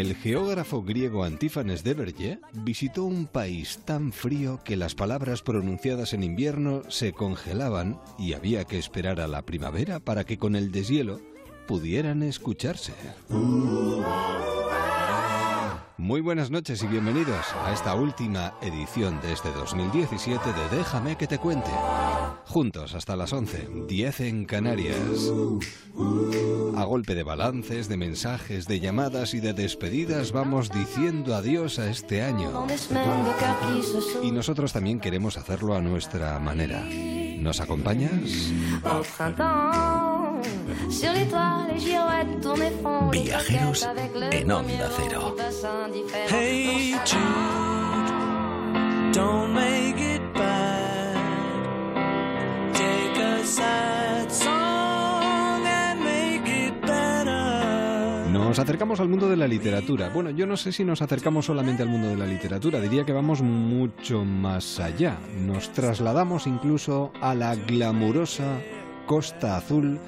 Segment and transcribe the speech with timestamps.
[0.00, 6.14] El geógrafo griego Antífanes de Vergé visitó un país tan frío que las palabras pronunciadas
[6.14, 10.72] en invierno se congelaban y había que esperar a la primavera para que con el
[10.72, 11.20] deshielo
[11.68, 12.94] pudieran escucharse.
[15.98, 21.26] Muy buenas noches y bienvenidos a esta última edición de este 2017 de Déjame que
[21.26, 21.70] te cuente.
[22.46, 24.96] Juntos hasta las 11, 10 en Canarias.
[26.76, 31.90] A golpe de balances, de mensajes, de llamadas y de despedidas vamos diciendo adiós a
[31.90, 32.66] este año.
[34.22, 36.84] Y nosotros también queremos hacerlo a nuestra manera.
[37.40, 38.52] ¿Nos acompañas?
[43.10, 43.88] Viajeros
[44.30, 45.36] en Onda Cero.
[46.28, 48.10] Hey Jude,
[49.12, 50.79] don't make it bad.
[58.32, 60.08] Nos acercamos al mundo de la literatura.
[60.08, 63.12] Bueno, yo no sé si nos acercamos solamente al mundo de la literatura, diría que
[63.12, 65.18] vamos mucho más allá.
[65.36, 68.58] Nos trasladamos incluso a la glamurosa
[69.06, 69.98] Costa Azul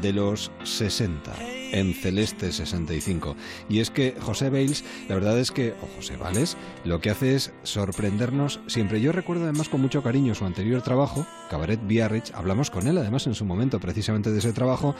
[0.00, 1.32] de los 60,
[1.72, 3.36] en Celeste 65.
[3.68, 7.34] Y es que José Bales, la verdad es que, o José Vales, lo que hace
[7.34, 9.00] es sorprendernos siempre.
[9.00, 13.26] Yo recuerdo además con mucho cariño su anterior trabajo, Cabaret Biarritz, hablamos con él además
[13.26, 14.94] en su momento precisamente de ese trabajo,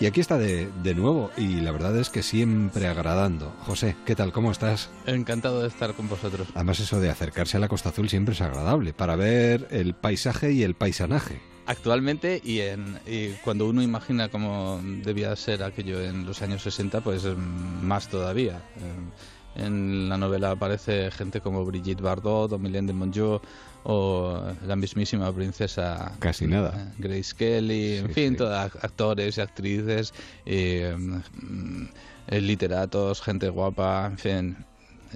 [0.00, 3.54] y aquí está de, de nuevo, y la verdad es que siempre agradando.
[3.60, 4.32] José, ¿qué tal?
[4.32, 4.90] ¿Cómo estás?
[5.06, 6.48] Encantado de estar con vosotros.
[6.54, 10.52] Además eso de acercarse a la Costa Azul siempre es agradable, para ver el paisaje
[10.52, 11.55] y el paisanaje.
[11.66, 17.00] Actualmente y, en, y cuando uno imagina cómo debía ser aquello en los años 60,
[17.00, 18.62] pues mm, más todavía.
[18.76, 23.40] Eh, En la novela aparece gente como Brigitte Bardot o Mylène de Mongeau
[23.84, 26.74] o la mismísima princesa Casi nada.
[26.76, 28.36] eh, Grace Kelly, en fin, sí.
[28.36, 30.12] todas actores y actrices,
[30.44, 31.84] eh, mm,
[32.28, 34.56] eh, literatos, gente guapa, en fin.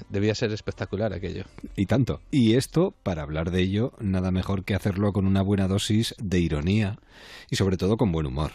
[0.09, 1.45] Debía ser espectacular aquello.
[1.77, 2.21] Y tanto.
[2.31, 6.39] Y esto, para hablar de ello, nada mejor que hacerlo con una buena dosis de
[6.41, 6.99] ironía
[7.51, 8.53] y sobre todo con buen humor.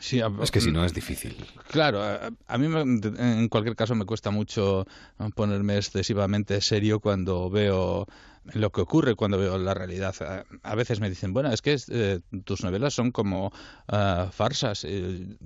[0.00, 1.34] Sí, a- Es que si no es difícil.
[1.70, 4.86] Claro, a, a mí me- en cualquier caso me cuesta mucho
[5.34, 8.06] ponerme excesivamente serio cuando veo
[8.54, 10.14] lo que ocurre, cuando veo la realidad.
[10.22, 13.52] A, a veces me dicen, bueno, es que eh, tus novelas son como
[13.88, 14.84] ah, farsas.
[14.84, 15.36] Y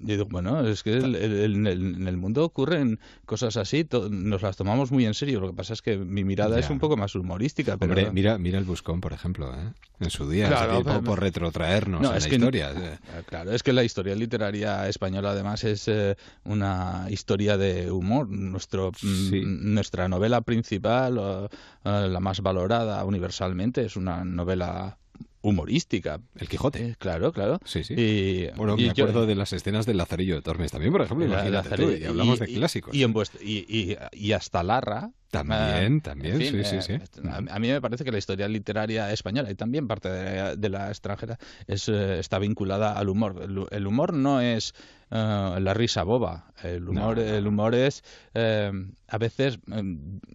[0.00, 3.86] digo, bueno, es que el- el- el- en el, en el mundo ocurren cosas así,
[4.10, 5.40] nos las tomamos muy en serio.
[5.40, 6.64] Lo que pasa es que mi mirada Ya.
[6.64, 7.76] es un poco más humorística.
[7.76, 9.72] Pero Hombre, mira, mira el Buscón, por ejemplo, ¿eh?
[10.00, 12.72] en su día, Claro, pero- por, retrotraernos No, es la que- historia.
[12.72, 12.98] eh.
[13.16, 18.28] Ah, Claro, es que la historia literaria española además es eh, una historia de humor.
[18.28, 19.42] Nuestro, mm, Sí.
[19.44, 21.48] Nuestra novela principal, o, eh,
[21.84, 24.98] la más valorada universalmente, es una novela
[25.40, 26.20] humorística.
[26.36, 26.86] El Quijote.
[26.90, 27.58] Eh, claro, claro.
[27.64, 27.94] Sí, sí.
[27.96, 31.02] Y, Bueno, y me yo- acuerdo de las escenas del Lazarillo de Tormes también, por
[31.02, 32.94] ejemplo, imagínate tú, y hablamos de clásicos.
[32.94, 35.10] Y, en vuest- y, y- y hasta Larra.
[35.32, 37.20] También, eh, también, en fin, sí, sí, eh, sí.
[37.26, 40.68] A, a mí me parece que la historia literaria española y también parte de, de
[40.68, 43.40] la extranjera es, eh, está vinculada al humor.
[43.42, 44.74] El, el humor no es
[45.10, 46.52] la risa boba.
[46.62, 48.70] El humor, No, no, el humor es, eh,
[49.08, 49.58] a veces,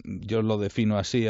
[0.04, 1.28] yo lo defino así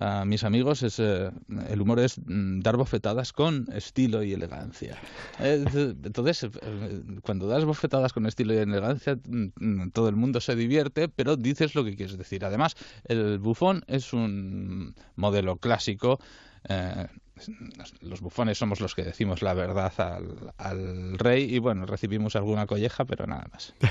[0.00, 1.30] a, mis amigos, es eh,
[1.68, 4.98] el humor es mm, dar bofetadas con estilo y elegancia.
[5.40, 5.64] Eh,
[6.04, 10.56] Entonces, eh, cuando das bofetadas con estilo y elegancia, mm, mm, todo el mundo se
[10.56, 12.44] divierte, pero dices lo que quieres decir.
[12.44, 12.74] Además,
[13.04, 16.18] el bufón es un modelo clásico.
[17.36, 17.52] Eh,
[18.00, 22.66] los bufones somos los que decimos la verdad al, al rey y bueno, recibimos alguna
[22.66, 23.74] colleja, pero nada más.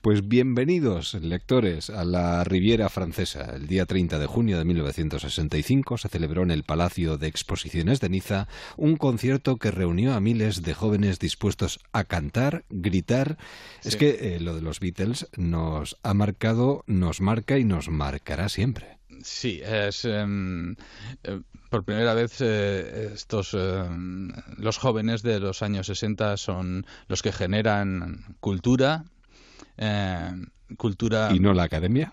[0.00, 3.54] Pues bienvenidos, lectores, a la Riviera Francesa.
[3.56, 8.10] El día 30 de junio de 1965 se celebró en el Palacio de Exposiciones de
[8.10, 13.38] Niza un concierto que reunió a miles de jóvenes dispuestos a cantar, gritar.
[13.82, 18.48] Es que eh, lo de los Beatles nos ha marcado, nos marca y nos marcará
[18.48, 18.98] siempre.
[19.22, 20.74] Sí, es em,
[21.22, 21.40] eh,
[21.70, 27.32] por primera vez eh, estos em, los jóvenes de los años 60 son los que
[27.32, 29.04] generan cultura,
[29.76, 30.46] em,
[30.76, 32.12] cultura ¿Y no la academia?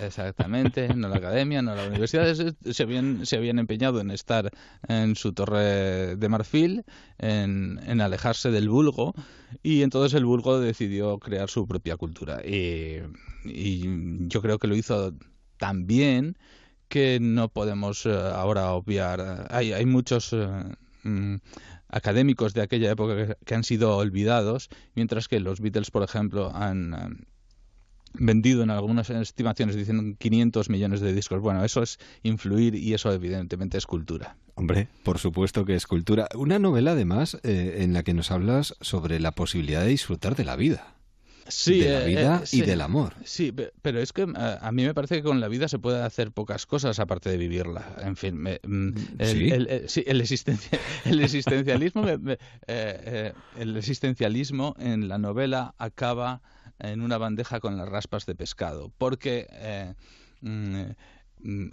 [0.00, 2.34] Exactamente, no la academia, no la universidad.
[2.70, 4.50] Se habían, se habían empeñado en estar
[4.88, 6.84] en su torre de marfil,
[7.18, 9.14] en, en alejarse del vulgo,
[9.62, 12.40] y entonces el vulgo decidió crear su propia cultura.
[12.44, 13.00] Y,
[13.44, 15.12] y yo creo que lo hizo
[15.58, 16.36] tan bien
[16.88, 19.48] que no podemos eh, ahora obviar.
[19.50, 20.32] Hay, hay muchos.
[20.32, 20.48] eh,
[21.02, 21.36] mm,
[21.88, 26.94] académicos de aquella época que, han sido olvidados, mientras que los Beatles, por ejemplo, han,
[26.94, 27.24] eh,
[28.14, 31.40] vendido en algunas estimaciones dicen 500 millones de discos.
[31.40, 34.36] Bueno, eso es influir y eso evidentemente es cultura.
[34.54, 36.28] Hombre, por supuesto que es cultura.
[36.34, 40.44] Una novela, además, eh, en la que nos hablas sobre la posibilidad de disfrutar de
[40.44, 40.95] la vida.
[41.48, 42.62] Sí, de la eh, vida eh, y sí.
[42.62, 43.14] del amor.
[43.24, 45.78] Sí, pe- pero es que eh, a mí me parece que con la vida se
[45.78, 47.96] puede hacer pocas cosas aparte de vivirla.
[48.02, 48.88] En fin, me- mm,
[49.18, 49.48] el, ¿Sí?
[49.50, 55.74] el- el- sí, el existencia- el existencialismo, me- me- eh, el existencialismo en la novela
[55.78, 56.42] acaba
[56.78, 59.46] en una bandeja con las raspas de pescado, porque
[60.42, 60.94] mm, mm,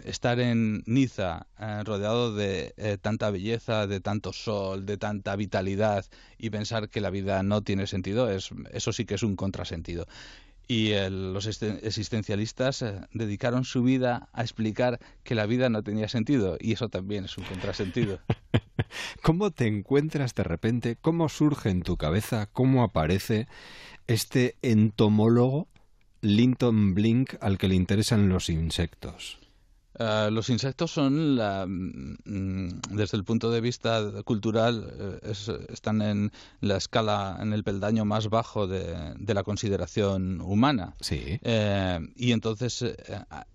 [0.04, 6.04] estar en Niza eh, rodeado de eh, tanta belleza, de tanto sol, de tanta vitalidad
[6.38, 10.06] y pensar que la vida no tiene sentido, es, eso sí que es un contrasentido.
[10.66, 15.82] Y el- los existen- existencialistas eh, dedicaron su vida a explicar que la vida no
[15.82, 18.18] tenía sentido y eso también es un contrasentido.
[19.22, 20.96] ¿Cómo te encuentras de repente?
[21.00, 22.46] ¿Cómo surge en tu cabeza?
[22.52, 23.46] ¿Cómo aparece
[24.06, 25.68] este entomólogo
[26.20, 29.38] Linton Blink al que le interesan los insectos?
[29.98, 36.02] Eh, los insectos son, la, mm, desde el punto de vista cultural, eh, es- están
[36.02, 40.94] en la escala, en el peldaño más bajo de, de la consideración humana.
[41.00, 41.20] Sí.
[41.42, 42.96] Eh, y entonces eh,
[43.30, 43.46] a,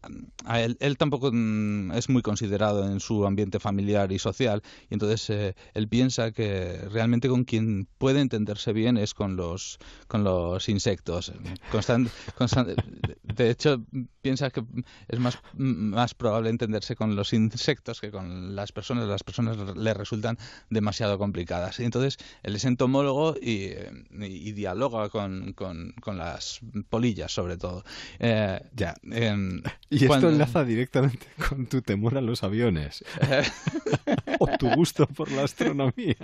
[0.45, 4.93] a él, él tampoco mm, es muy considerado en su ambiente familiar y social y
[4.93, 9.77] entonces eh, él piensa que realmente con quien puede entenderse bien es con los
[10.07, 11.31] con los insectos
[11.71, 12.75] Constan- constan-
[13.23, 13.83] de hecho
[14.21, 14.63] piensa que
[15.07, 19.93] es más más probable entenderse con los insectos que con las personas las personas le
[19.93, 20.37] resultan
[20.69, 23.91] demasiado complicadas y entonces él es entomólogo y, eh,
[24.21, 26.59] y dialoga con, con, con las
[26.89, 27.83] polillas sobre todo
[28.19, 28.95] Eh, Ya.
[29.91, 33.03] Y esto enlaza directamente con tu temor a los aviones
[34.39, 36.15] o tu gusto por la astronomía.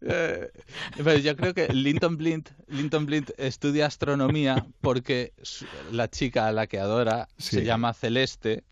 [0.00, 0.50] Eh,
[0.96, 5.32] pero yo creo que Linton Blint, Linton Blint estudia astronomía porque
[5.90, 7.56] la chica a la que adora Sí.
[7.56, 8.64] se llama Celeste,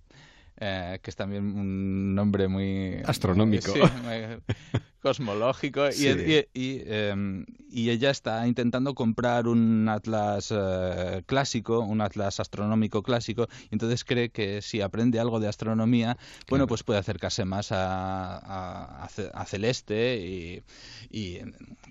[0.61, 3.73] eh, que es también un nombre muy Astronómico.
[3.73, 4.41] sí, muy
[5.01, 6.09] cosmológico y, Sí.
[6.11, 13.03] y- y, em, y ella está intentando comprar un atlas eh, clásico, un atlas astronómico
[13.03, 16.19] clásico, y entonces cree que si aprende algo de astronomía,
[16.51, 20.62] bueno, pues puede acercarse más a, a- a Ce- a Celeste y,
[21.11, 21.39] y,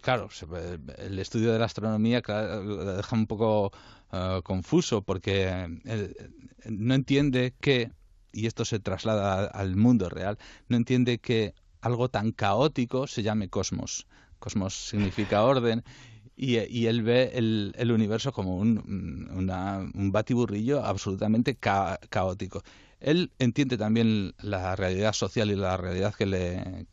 [0.02, 0.30] claro,
[1.00, 3.72] el estudio de la astronomía claro, lo deja un poco
[4.12, 5.80] eh, confuso porque
[6.66, 7.92] no entiende que,
[8.32, 10.38] y esto se traslada al mundo real,
[10.68, 14.08] no entiende que algo tan caótico se llame cosmos.
[14.40, 15.84] Cosmos significa orden
[16.36, 22.64] y, él ve el, universo como un, batiburrillo absolutamente ca- caótico.
[23.02, 26.86] Él entiende también la realidad social y la realidad que le,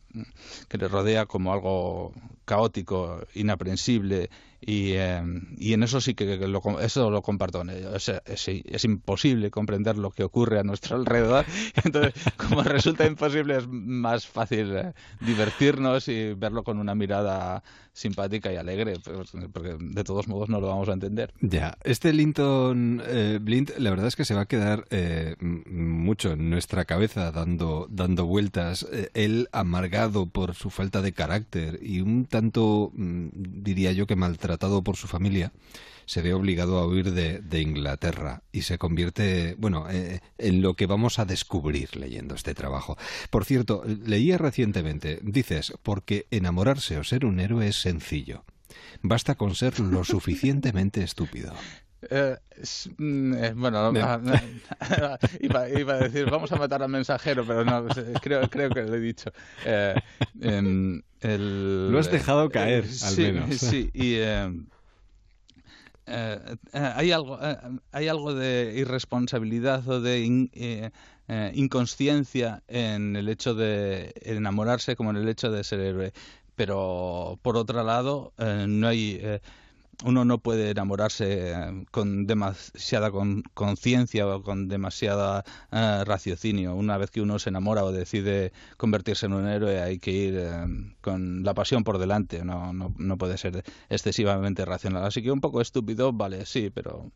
[0.67, 2.13] que le rodea como algo
[2.45, 4.29] caótico, inaprensible
[4.59, 5.21] y, eh,
[5.57, 7.63] y en eso sí que lo, eso lo comparto
[7.99, 11.45] sea, es, es imposible comprender lo que ocurre a nuestro alrededor.
[11.83, 18.53] Entonces, como resulta imposible, es más fácil eh, divertirnos y verlo con una mirada simpática
[18.53, 21.33] y alegre, pues, porque de todos modos no lo vamos a entender.
[21.41, 26.33] Ya, este Linton eh, Blint, la verdad es que se va a quedar eh, mucho
[26.33, 28.87] en nuestra cabeza dando, dando vueltas.
[29.13, 34.83] Él amargado por su falta de carácter y un tanto, mm, diría yo que maltratado
[34.83, 35.51] por su familia,
[36.05, 40.75] se ve obligado a huir de, de Inglaterra y se convierte, bueno, eh, en lo
[40.75, 42.97] que vamos a descubrir leyendo este trabajo.
[43.29, 48.45] Por cierto, leía recientemente, dices, porque enamorarse o ser un héroe es sencillo.
[49.01, 51.53] Basta con ser lo suficientemente estúpido.
[52.09, 54.19] Eh, es- mm, eh, bueno, ah,
[55.41, 58.83] iba, iba a decir, vamos a matar al mensajero, pero no, eh, creo, creo que
[58.83, 59.31] lo he dicho.
[59.65, 59.95] Eh,
[60.39, 63.55] el- Lo has dejado caer, al sí, menos.
[63.57, 64.17] Sí, y
[66.73, 67.37] hay, algo,
[67.91, 70.51] hay algo de irresponsabilidad o de in-
[71.53, 76.13] inconsciencia en el hecho de enamorarse como en el hecho de ser héroe.
[76.55, 79.39] Pero por otro lado, no hay...
[80.05, 86.75] uno no puede enamorarse eh, con demasiada con- conciencia o con demasiada eh, raciocinio.
[86.75, 90.35] Una vez que uno se enamora o decide convertirse en un héroe, hay que ir
[90.37, 90.65] eh,
[91.01, 92.43] con la pasión por delante.
[92.45, 95.03] No, no, no puede ser excesivamente racional.
[95.05, 97.11] Así que un poco estúpido, vale, sí, pero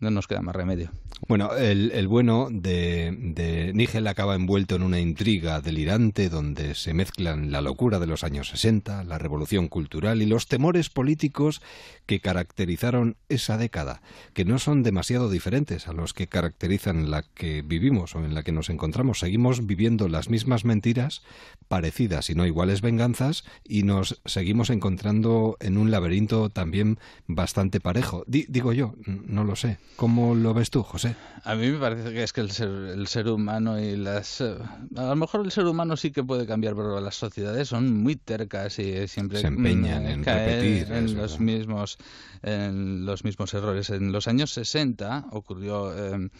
[0.00, 0.90] no nos queda más remedio.
[1.28, 6.94] Bueno, el, el bueno de, de Nigel acaba envuelto en una intriga delirante donde se
[6.94, 11.60] mezclan la locura de los años 60, la revolución cultural y los temores políticos
[12.06, 14.00] que caracterizaron esa década,
[14.32, 18.42] que no son demasiado diferentes a los que caracterizan la que vivimos o en la
[18.42, 19.18] que nos encontramos.
[19.20, 21.22] Seguimos viviendo las mismas mentiras,
[21.68, 28.24] parecidas y no iguales venganzas, y nos seguimos encontrando en un laberinto también bastante parejo.
[28.26, 29.78] Di- digo yo, no lo sé.
[29.96, 31.14] ¿Cómo lo ves tú, José?
[31.44, 34.40] A mí me parece que es que el ser, el ser humano y las...
[34.40, 34.56] eh,
[34.96, 38.16] A lo mejor el ser humano sí que puede cambiar, pero las sociedades son muy
[38.16, 41.98] tercas y siempre Se empeñan en repetir, en los mismos
[42.42, 43.90] en los mismos errores.
[43.90, 46.30] En los años 60 ocurrió eh,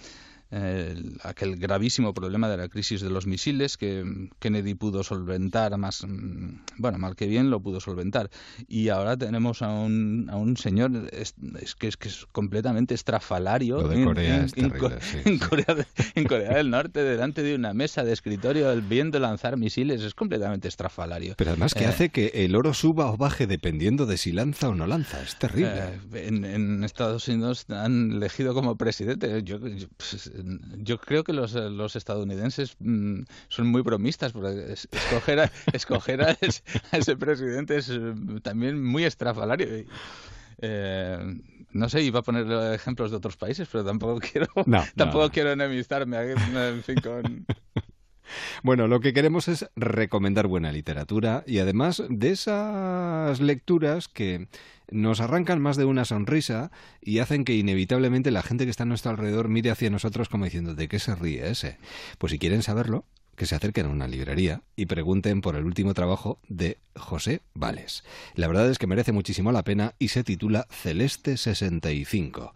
[0.51, 5.77] el- aquel gravísimo problema de la crisis de los misiles que mm, Kennedy pudo solventar
[5.79, 8.31] más mm, bueno mal que bien lo pudo solventar
[8.69, 12.95] y ahora tenemos a un, a un señor es, es que es que es completamente
[12.95, 15.47] estrafalario de en- Corea en- es en terrible, Co- sí, en sí.
[15.49, 20.03] Corea de- en Corea del Norte delante de una mesa de escritorio viendo lanzar misiles
[20.03, 24.07] es completamente estrafalario Pero además que Eh, hace que el oro suba o baje dependiendo
[24.07, 25.23] de si lanza o no lanza.
[25.23, 25.71] Es terrible.
[26.13, 29.43] Eh, en, en Estados Unidos han elegido como presidente.
[29.43, 30.31] Yo, yo, pues,
[30.79, 36.23] yo creo que los, los estadounidenses mm, son muy bromistas, porque es- escoger a, escoger
[36.23, 39.69] a, ese, a ese presidente es eh, también muy estrafalario.
[40.63, 41.19] Eh,
[41.73, 45.31] no sé, iba a poner ejemplos de otros países, pero tampoco quiero, No, tampoco no.
[45.31, 47.47] quiero enemistarme en fin, con,
[48.63, 54.49] Bueno, lo que queremos es recomendar buena literatura y además de esas lecturas que
[54.91, 56.71] nos arrancan más de una sonrisa
[57.01, 60.45] y hacen que inevitablemente la gente que está a nuestro alrededor mire hacia nosotros como
[60.45, 61.79] diciendo ¿de qué se ríe ese?
[62.19, 63.05] Pues si quieren saberlo,
[63.41, 68.05] que se acerquen a una librería y pregunten por el último trabajo de José Vales.
[68.35, 72.53] La verdad es que merece muchísimo la pena y se titula Celeste 65.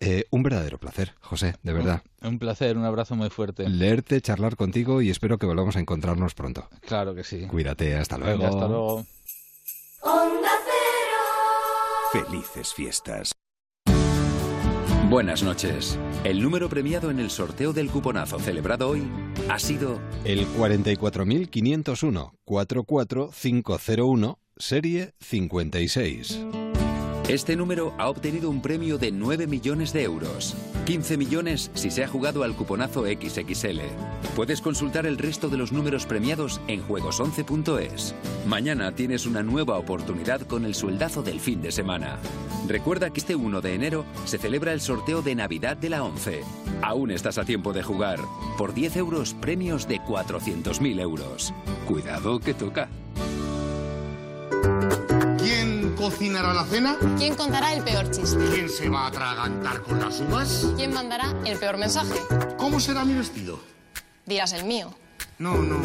[0.00, 2.02] Eh, un verdadero placer, José, de verdad.
[2.22, 3.68] un placer, un abrazo muy fuerte.
[3.68, 6.68] Leerte, charlar contigo y espero que volvamos a encontrarnos pronto.
[6.86, 7.46] Claro que sí.
[7.46, 8.38] Cuídate, hasta luego.
[8.38, 9.06] Venga, hasta luego.
[10.02, 10.50] Onda
[12.12, 12.24] Cero.
[12.26, 13.32] Felices fiestas.
[15.08, 15.98] Buenas noches.
[16.24, 19.08] El número premiado en el sorteo del cuponazo celebrado hoy
[19.48, 26.40] ha sido El 44501 44501 serie 56.
[27.28, 30.54] Este número ha obtenido un premio de 9 millones de euros.
[30.84, 33.80] 15 millones si se ha jugado al cuponazo XXL.
[34.36, 38.14] Puedes consultar el resto de los números premiados en juegos11.es.
[38.46, 42.20] Mañana tienes una nueva oportunidad con el sueldazo del fin de semana.
[42.68, 46.42] Recuerda que este 1 de enero se celebra el sorteo de Navidad de la 11.
[46.80, 48.20] Aún estás a tiempo de jugar.
[48.56, 51.52] Por 10 euros, premios de 400.000 euros.
[51.88, 52.88] Cuidado que toca.
[55.38, 56.96] ¿Quién cocinará la cena?
[57.18, 58.38] ¿Quién contará el peor chiste?
[58.54, 60.68] ¿Quién se va a atragantar con las uvas?
[60.76, 62.14] ¿Quién mandará el peor mensaje?
[62.56, 63.58] ¿Cómo será mi vestido?
[64.26, 64.94] Dirás el mío.
[65.38, 65.80] No, no.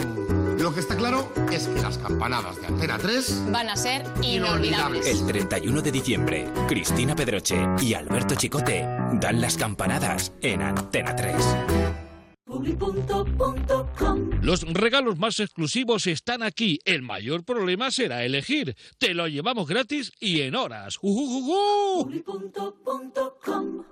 [0.57, 4.67] Lo que está claro es que las campanadas de Antena 3 Van a ser Inolvidables.
[4.67, 5.07] inolvidables.
[5.07, 11.35] El 31 de diciembre, Cristina Pedroche y Alberto Chicote dan las campanadas en Antena 3.
[14.41, 16.79] Los regalos más exclusivos están aquí.
[16.85, 18.75] El mayor problema será elegir.
[18.97, 20.97] Te lo llevamos gratis y en horas.
[21.01, 22.05] ¡Ujujujú!
[22.05, 23.83] Publi.com.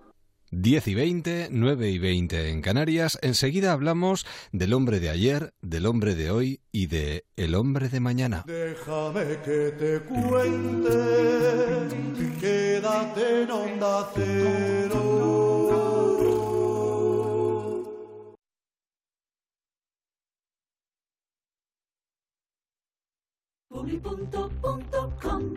[0.52, 3.20] 10 y 20, 9 y 20 en Canarias.
[3.22, 8.00] Enseguida hablamos del hombre de ayer, del hombre de hoy y de el hombre de
[8.00, 8.44] mañana.
[8.48, 10.90] Déjame que te cuente,
[12.40, 14.69] quédate en onda cero.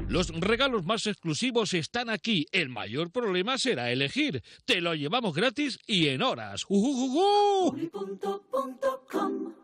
[0.08, 2.46] Los regalos más exclusivos están aquí.
[2.52, 4.42] El mayor problema será elegir.
[4.64, 6.64] Te lo llevamos gratis y en horas.
[6.68, 7.90] ¡Ujujujú!
[7.90, 9.54] Publi.com.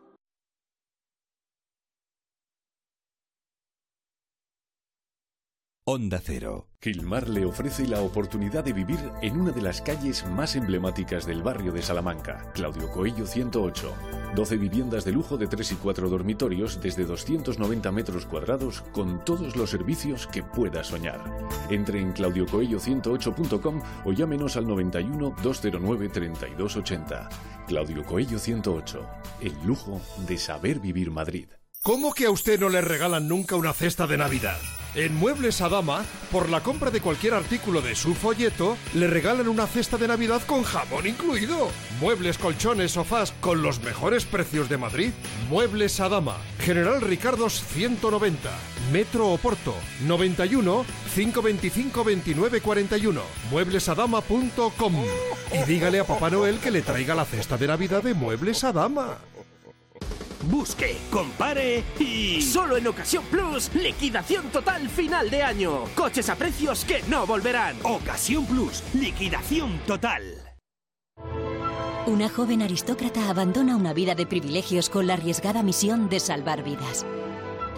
[5.91, 6.67] Onda Cero.
[6.79, 11.41] Gilmar le ofrece la oportunidad de vivir en una de las calles más emblemáticas del
[11.41, 14.18] barrio de Salamanca, Claudio Coello 108.
[14.35, 19.55] 12 viviendas de lujo de 3 y 4 dormitorios desde 290 metros cuadrados con todos
[19.55, 21.19] los servicios que pueda soñar.
[21.69, 27.29] Entre en claudiocoello108.com o llámenos al 91 209 3280.
[27.67, 29.07] Claudio Coello 108.
[29.41, 31.49] El lujo de saber vivir Madrid.
[31.81, 34.57] ¿Cómo que a usted no le regalan nunca una cesta de Navidad?
[34.95, 39.67] En Muebles Adama, por la compra de cualquier artículo de su folleto, le regalan una
[39.67, 41.69] cesta de Navidad con jamón incluido.
[42.01, 45.11] Muebles, colchones, sofás con los mejores precios de Madrid.
[45.47, 48.49] Muebles Adama, General Ricardos 190,
[48.91, 49.75] Metro Oporto,
[50.07, 53.21] 91 525 29 41.
[53.51, 54.95] Mueblesadama.com.
[55.53, 59.19] Y dígale a Papá Noel que le traiga la cesta de Navidad de Muebles Adama.
[60.43, 62.41] Busque, compare y...
[62.41, 65.83] Solo en Ocasión Plus, liquidación total final de año.
[65.95, 67.75] Coches a precios que no volverán.
[67.83, 70.23] Ocasión Plus, liquidación total.
[72.05, 77.05] Una joven aristócrata abandona una vida de privilegios con la arriesgada misión de salvar vidas.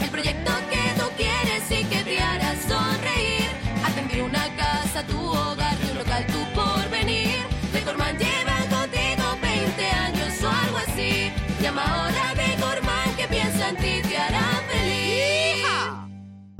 [0.01, 3.49] El proyecto que tú quieres y que te hará sonreír.
[3.85, 5.58] Atender una casa, tu hogar,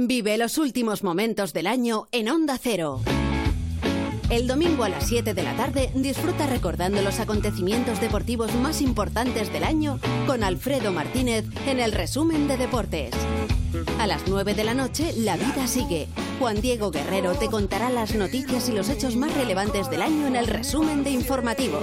[0.01, 3.01] Vive los últimos momentos del año en Onda Cero.
[4.31, 9.53] El domingo a las 7 de la tarde disfruta recordando los acontecimientos deportivos más importantes
[9.53, 13.11] del año con Alfredo Martínez en el resumen de deportes.
[13.99, 16.07] A las 9 de la noche, La Vida Sigue.
[16.39, 20.37] Juan Diego Guerrero te contará las noticias y los hechos más relevantes del año en
[20.37, 21.83] el resumen de informativos.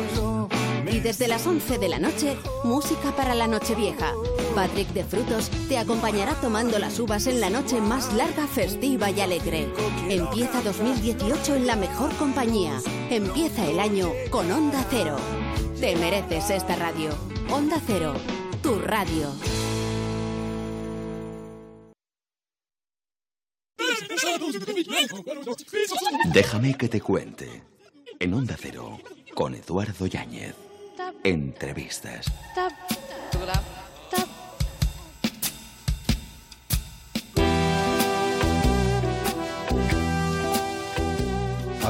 [0.92, 4.14] Y desde las 11 de la noche, música para la Nochevieja.
[4.54, 9.22] Patrick de Frutos te acompañará tomando las uvas en la noche más larga, festiva y
[9.22, 9.68] alegre.
[10.10, 12.80] Empieza 2018 en la mejor compañía.
[13.10, 15.18] Empieza el año con Onda Cero.
[15.80, 17.10] Te mereces esta radio.
[17.50, 18.14] Onda Cero,
[18.62, 19.34] tu radio.
[26.34, 27.64] Déjame que te cuente.
[28.20, 29.00] En Onda Cero,
[29.34, 30.65] con Eduardo Yáñez.
[31.26, 32.28] Entrevistas.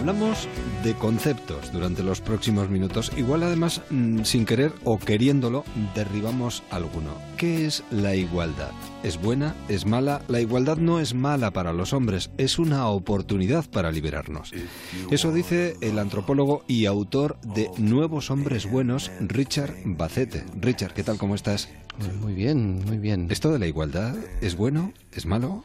[0.05, 0.47] Hablamos
[0.83, 3.11] de conceptos durante los próximos minutos.
[3.17, 7.09] Igual además, mm, sin querer o queriéndolo, derribamos alguno.
[7.37, 8.69] ¿Qué es la igualdad?
[9.01, 9.55] ¿Es buena?
[9.67, 10.21] ¿Es mala?
[10.27, 14.51] La igualdad no es mala para los hombres, es una oportunidad para liberarnos.
[15.09, 20.43] Eso dice el antropólogo y autor de Nuevos Hombres Buenos, Richard Bacete.
[20.61, 21.17] Richard, ¿qué tal?
[21.17, 21.67] ¿Cómo estás?
[22.21, 23.25] Muy bien, muy bien.
[23.31, 24.93] ¿Esto de la igualdad es bueno?
[25.11, 25.63] ¿Es malo?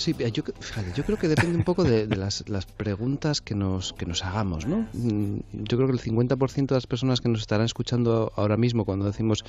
[0.00, 3.54] Sí, yo, fíjate, yo creo que depende un poco de, de las, las, preguntas que
[3.54, 4.88] nos, que nos hagamos, ¿no?
[4.94, 8.86] Mm, yo creo que el 50% de las personas que nos estarán escuchando ahora mismo
[8.86, 9.44] cuando decimos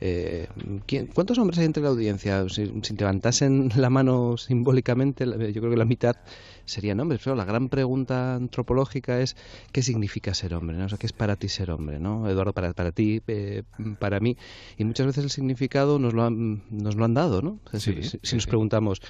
[0.00, 0.48] eh,
[0.86, 2.48] ¿quién, ¿cuántos hombres hay entre la audiencia?
[2.48, 6.16] Si, si, levantasen la mano simbólicamente, yo creo que la mitad
[6.64, 7.20] serían hombres.
[7.22, 9.36] Pero la gran pregunta antropológica es
[9.70, 10.76] ¿qué significa ser hombre?
[10.76, 10.86] ¿no?
[10.86, 12.00] O sea, ¿qué es para ti ser hombre?
[12.00, 12.28] ¿no?
[12.28, 13.62] Eduardo, para, para ti, eh,
[14.00, 14.36] para mí.
[14.76, 17.60] Y muchas veces el significado nos lo han, nos lo han dado, ¿no?
[17.66, 19.00] Es decir, sí, si, sí, si nos preguntamos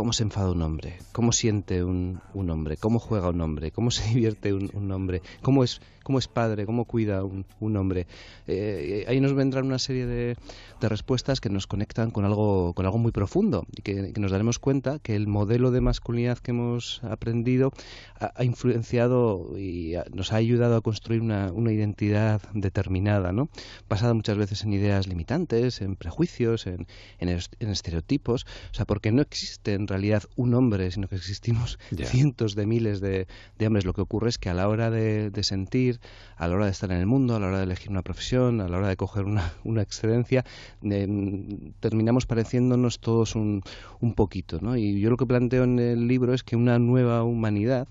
[0.00, 3.90] cómo se enfada un hombre, cómo siente un, un hombre, cómo juega un hombre, cómo
[3.90, 8.06] se divierte un, un hombre, cómo es, cómo es padre, cómo cuida un, un hombre.
[8.46, 10.36] Eh, ahí nos vendrán una serie de,
[10.80, 14.30] de, respuestas que nos conectan con algo, con algo muy profundo y que, que, nos
[14.30, 17.72] daremos cuenta que el modelo de masculinidad que hemos aprendido
[18.18, 23.48] ha, ha influenciado y ha, nos ha ayudado a construir una, una identidad determinada, ¿no?
[23.88, 26.86] basada muchas veces en ideas limitantes, en prejuicios, en,
[27.18, 31.78] en, en estereotipos, o sea, porque no existe en realidad un hombre, sino que existimos
[31.90, 32.06] yeah.
[32.06, 33.26] cientos de miles de,
[33.58, 33.84] de, hombres.
[33.84, 35.89] Lo que ocurre es que a la hora de, de, sentir,
[36.36, 38.60] a la hora de estar en el mundo, a la hora de elegir una profesión,
[38.60, 40.44] a la hora de coger una, una excedencia,
[40.82, 43.62] eh, terminamos pareciéndonos todos un,
[44.00, 44.58] un poquito.
[44.60, 44.76] ¿no?
[44.76, 47.88] Y yo lo que planteo en el libro es que una nueva humanidad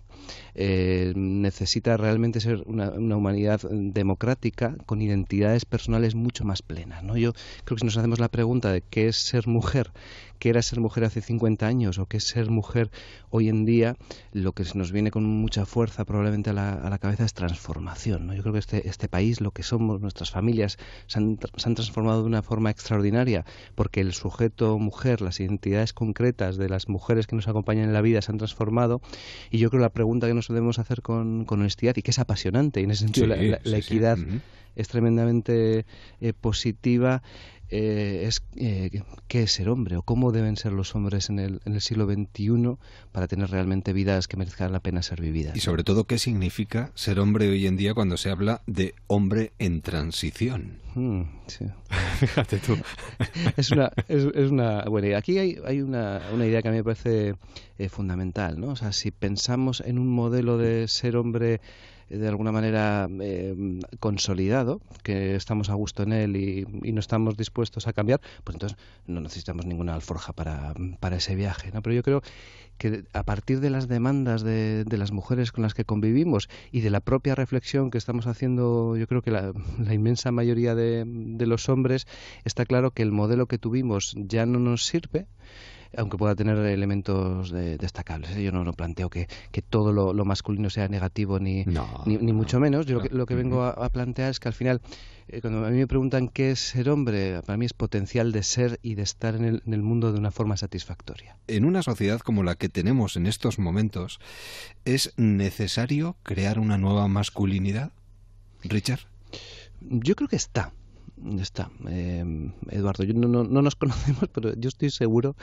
[0.55, 7.03] eh, necesita realmente ser una, una, humanidad democrática con identidades personales mucho más plenas.
[7.03, 7.17] ¿no?
[7.17, 7.33] Yo
[7.63, 9.91] creo que si nos hacemos la pregunta de qué es ser mujer,
[10.39, 12.89] qué era ser mujer hace 50 años o qué es ser mujer
[13.29, 13.95] hoy en día,
[14.33, 18.27] lo que nos viene con mucha fuerza probablemente a la, a la cabeza es transformación.
[18.27, 18.33] ¿no?
[18.33, 21.75] Yo creo que este, este país, lo que somos, nuestras familias, se han, se han
[21.75, 27.27] transformado de una forma extraordinaria porque el sujeto mujer, las identidades concretas de las mujeres
[27.27, 29.01] que nos acompañan en la vida se han transformado
[29.51, 32.11] y yo creo que la pregunta que nos debemos hacer con, con honestidad y que
[32.11, 34.23] es apasionante y en ese sentido sí, la, la, sí, la, equidad sí.
[34.23, 34.41] uh -huh.
[34.75, 35.85] es tremendamente
[36.21, 37.21] eh, positiva
[37.71, 41.61] eh, es eh, qué es ser hombre o cómo deben ser los hombres en el,
[41.65, 42.77] en el, siglo XXI
[43.11, 45.55] para tener realmente vidas que merezcan la pena ser vividas.
[45.55, 49.53] Y sobre todo, ¿qué significa ser hombre hoy en día cuando se habla de hombre
[49.59, 50.79] en transición?
[50.95, 51.65] Mm, sí.
[52.19, 52.75] Fíjate tú.
[53.57, 54.85] es, una, es, es, una.
[54.85, 57.35] Bueno, aquí hay, hay una, una, idea que a mí me parece
[57.77, 58.69] eh, fundamental, ¿no?
[58.69, 61.61] O sea, si pensamos en un modelo de ser hombre
[62.09, 67.37] de alguna manera eh, consolidado, que estamos a gusto en él y, y no estamos
[67.37, 71.71] dispuestos a cambiar, pues entonces no necesitamos ninguna alforja para, para ese viaje.
[71.71, 71.81] ¿no?
[71.81, 72.21] Pero yo creo
[72.77, 76.79] que a partir de las demandas de, de las mujeres con las que convivimos y
[76.79, 81.03] de la propia reflexión que estamos haciendo, yo creo que la, la inmensa mayoría de,
[81.05, 82.07] de los hombres,
[82.45, 85.27] está claro que el modelo que tuvimos ya no nos sirve
[85.97, 88.31] aunque pueda tener elementos de- destacables.
[88.37, 88.43] ¿eh?
[88.43, 91.65] Yo no, no planteo que, que todo lo, lo masculino sea negativo ni,
[92.05, 92.85] ni, ni mucho menos.
[92.85, 94.81] Yo lo que, lo que vengo a, a plantear es que al final,
[95.27, 98.43] eh, cuando a mí me preguntan qué es ser hombre, para mí es potencial de
[98.43, 101.37] ser y de estar en el, en el mundo de una forma satisfactoria.
[101.47, 104.19] En una sociedad como la que tenemos en estos momentos,
[104.85, 107.91] ¿es necesario crear una nueva masculinidad?
[108.63, 108.99] Richard.
[109.81, 110.73] Yo creo que está.
[111.39, 112.23] Está, Eh,
[112.69, 113.03] Eduardo.
[113.03, 115.35] Yo no, no, no nos conocemos, pero yo estoy seguro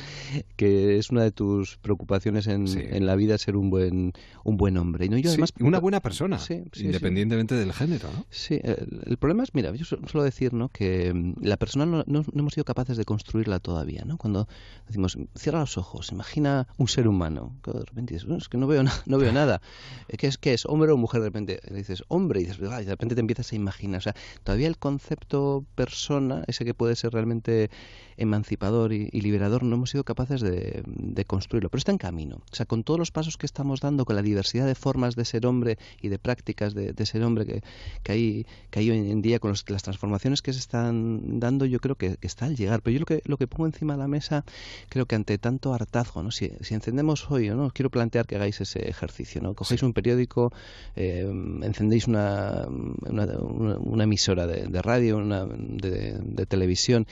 [0.57, 4.13] que es una de tus preocupaciones en, en la vida ser un buen
[4.45, 5.05] un buen hombre.
[5.07, 8.25] Y no, yo Sí, además una buena persona, Sí, independientemente del género, ¿no?
[8.31, 10.69] Sí, el, el problema es, mira, yo su- suelo decir, ¿no?
[10.71, 14.17] Que mm, la persona no, no- hemos sido capaces de construirla todavía, ¿no?
[14.17, 14.49] Cuando
[14.87, 18.57] decimos, cierra los ojos, imagina un ser humano, que de repente dices, "No, es que
[18.57, 19.61] no veo, no veo nada.
[20.09, 20.65] Eh, ¿Qué es, ¿Qué es?
[20.67, 21.21] ¿Hombre o mujer?
[21.21, 23.99] De repente dices, hombre, y dices, "Ah", y de repente te empiezas a imaginar.
[23.99, 27.71] O sea, todavía el concepto persona, ese que puede ser realmente
[28.17, 31.69] emancipador y, y liberador, no hemos sido capaces de, de construirlo.
[31.71, 32.37] Pero está en camino.
[32.51, 35.25] O sea, con todos los pasos que estamos dando, con la diversidad de formas de
[35.25, 37.63] ser hombre y de prácticas de, de ser hombre que,
[38.03, 41.65] que hay, que hay hoy en día, con los- las transformaciones que se están dando,
[41.67, 42.83] yo creo que, que está al llegar.
[42.83, 44.45] Pero yo lo que, lo que pongo encima de la mesa,
[44.89, 46.31] creo que ante tanto hartazgo, ¿no?
[46.31, 47.67] si, si encendemos hoy, ¿no?
[47.67, 49.41] os quiero plantear que hagáis ese ejercicio.
[49.41, 49.55] ¿no?
[49.55, 50.53] Cogéis un periódico,
[50.95, 51.27] eh,
[51.63, 57.07] encendéis una, una, una- una emisora de, de radio, una de, de televisión.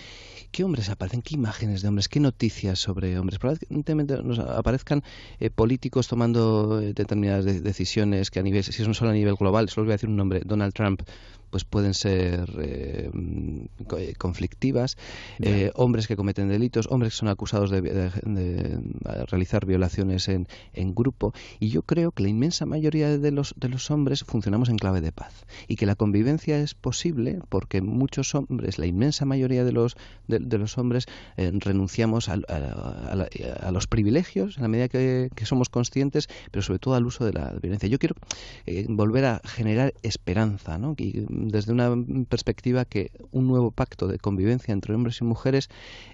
[0.50, 1.22] ¿Qué hombres aparecen?
[1.22, 2.08] ¿Qué imágenes de hombres?
[2.08, 3.38] ¿Qué noticias sobre hombres?
[3.38, 5.02] Probablemente nos aparezcan
[5.40, 9.34] eh, políticos tomando eh, determinadas de- decisiones que a nivel, si no solo a nivel
[9.36, 11.02] global, solo voy a decir un nombre, Donald Trump,
[11.54, 14.96] pues pueden ser eh, mm, co- conflictivas,
[15.38, 20.48] eh, hombres que cometen delitos, hombres que son acusados de, de- de realizar violaciones en,
[20.72, 21.32] en grupo.
[21.60, 25.00] Y yo creo que la inmensa mayoría de los, de los hombres funcionamos en clave
[25.00, 29.70] de paz y que la convivencia es posible porque muchos hombres, la inmensa mayoría de
[29.70, 29.94] los,
[30.26, 32.36] de, de los hombres, eh, renunciamos a, a
[33.14, 33.28] la-
[33.60, 37.24] a los privilegios en la medida que, que somos conscientes, pero sobre todo al uso
[37.24, 37.88] de la violencia.
[37.88, 38.16] Yo quiero
[38.88, 40.94] volver a generar esperanza, ¿no?
[40.98, 41.90] Y, desde una
[42.28, 45.68] perspectiva que un nuevo pacto de convivencia entre hombres y mujeres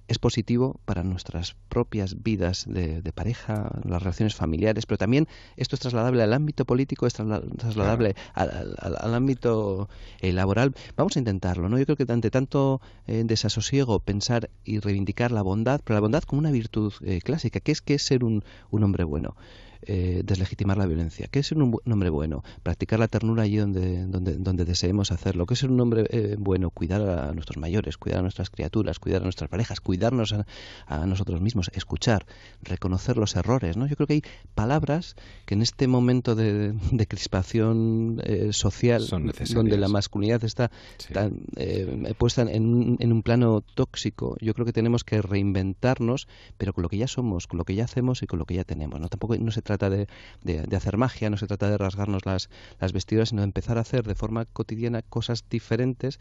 [0.08, 5.76] es positivo para nuestras propias vidas de, de pareja, las relaciones familiares, pero también esto
[5.76, 9.88] es trasladable al ámbito político, es trasla- trasladable al, al- al- al ámbito
[10.20, 10.74] eh, laboral.
[10.96, 11.78] Vamos a intentarlo, ¿no?
[11.78, 16.22] Yo creo que ante tanto eh, desasosiego pensar y reivindicar la bondad, pero la bondad
[16.24, 19.36] como una virtud eh, clásica, que es que es ser un, un hombre bueno.
[19.82, 24.06] Eh, deslegitimar la violencia, que es ser un, hombre bueno, practicar la ternura allí donde,
[24.06, 27.96] donde, donde deseemos hacerlo, que es ser un hombre eh, bueno, cuidar a nuestros mayores,
[27.96, 30.46] cuidar a nuestras criaturas, cuidar a nuestras parejas, cuidarnos a,
[30.86, 32.26] a nosotros mismos, escuchar,
[32.62, 33.86] reconocer los errores, ¿no?
[33.86, 34.22] Yo creo que hay
[34.54, 35.16] palabras
[35.46, 40.70] que en este momento de, de crispación eh, social, donde la masculinidad está
[41.12, 46.28] tan, eh, puesta en un, en un plano tóxico, yo creo que tenemos que reinventarnos,
[46.58, 48.54] pero con lo que ya somos, con lo que ya hacemos y con lo que
[48.54, 49.00] ya tenemos.
[49.00, 49.08] ¿no?
[49.08, 50.06] Tampoco no se trata de,
[50.42, 53.78] de- de hacer magia, no se trata de rasgarnos las, las vestiduras, sino de empezar
[53.78, 56.18] a hacer de forma cotidiana cosas diferentes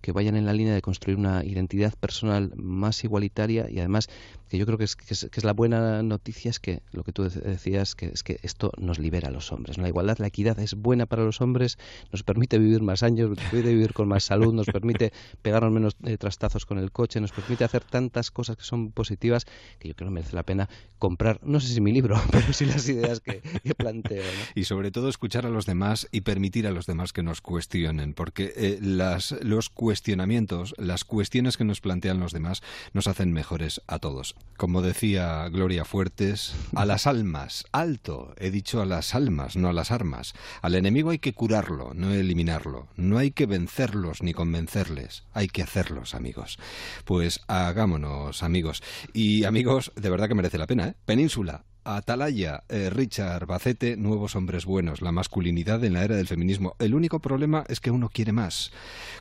[0.00, 4.08] que vayan en la línea de construir una identidad personal más igualitaria y además
[4.48, 7.22] que yo creo que es, que es, la buena noticia es que lo que tú
[7.24, 9.78] dec- decías que es que esto nos libera a los hombres.
[9.78, 11.78] La igualdad, la equidad es buena para los hombres,
[12.12, 15.96] nos permite vivir más años, nos permite vivir con más salud, nos permite pegarnos menos
[16.04, 19.44] eh, trastazos con el coche, nos permite hacer tantas cosas que son positivas
[19.78, 22.64] que yo creo que merece la pena comprar, no sé si mi libro, pero sí
[22.66, 23.42] las ideas que,
[23.76, 24.24] planteo.
[24.54, 28.14] Y sobre todo escuchar a los demás y permitir a los demás que nos cuestionen,
[28.14, 33.80] porque eh, las, los cuestionamientos, las cuestiones que nos plantean los demás, nos hacen mejores
[33.86, 34.34] a todos.
[34.56, 39.72] Como decía Gloria Fuertes, a las almas, alto, he dicho a las almas, no a
[39.72, 40.34] las armas.
[40.62, 42.88] Al enemigo hay que curarlo, no eliminarlo.
[42.96, 46.58] No hay que vencerlos ni convencerles, hay que hacerlos, amigos.
[47.04, 48.82] Pues hagámonos, amigos.
[49.12, 50.94] Y amigos, de verdad que merece la pena, ¿eh?
[51.04, 56.74] Península, Atalaya, eh, Richard Bacete, Nuevos Hombres Buenos, la masculinidad en la era del feminismo.
[56.78, 58.72] El único problema es que uno quiere más.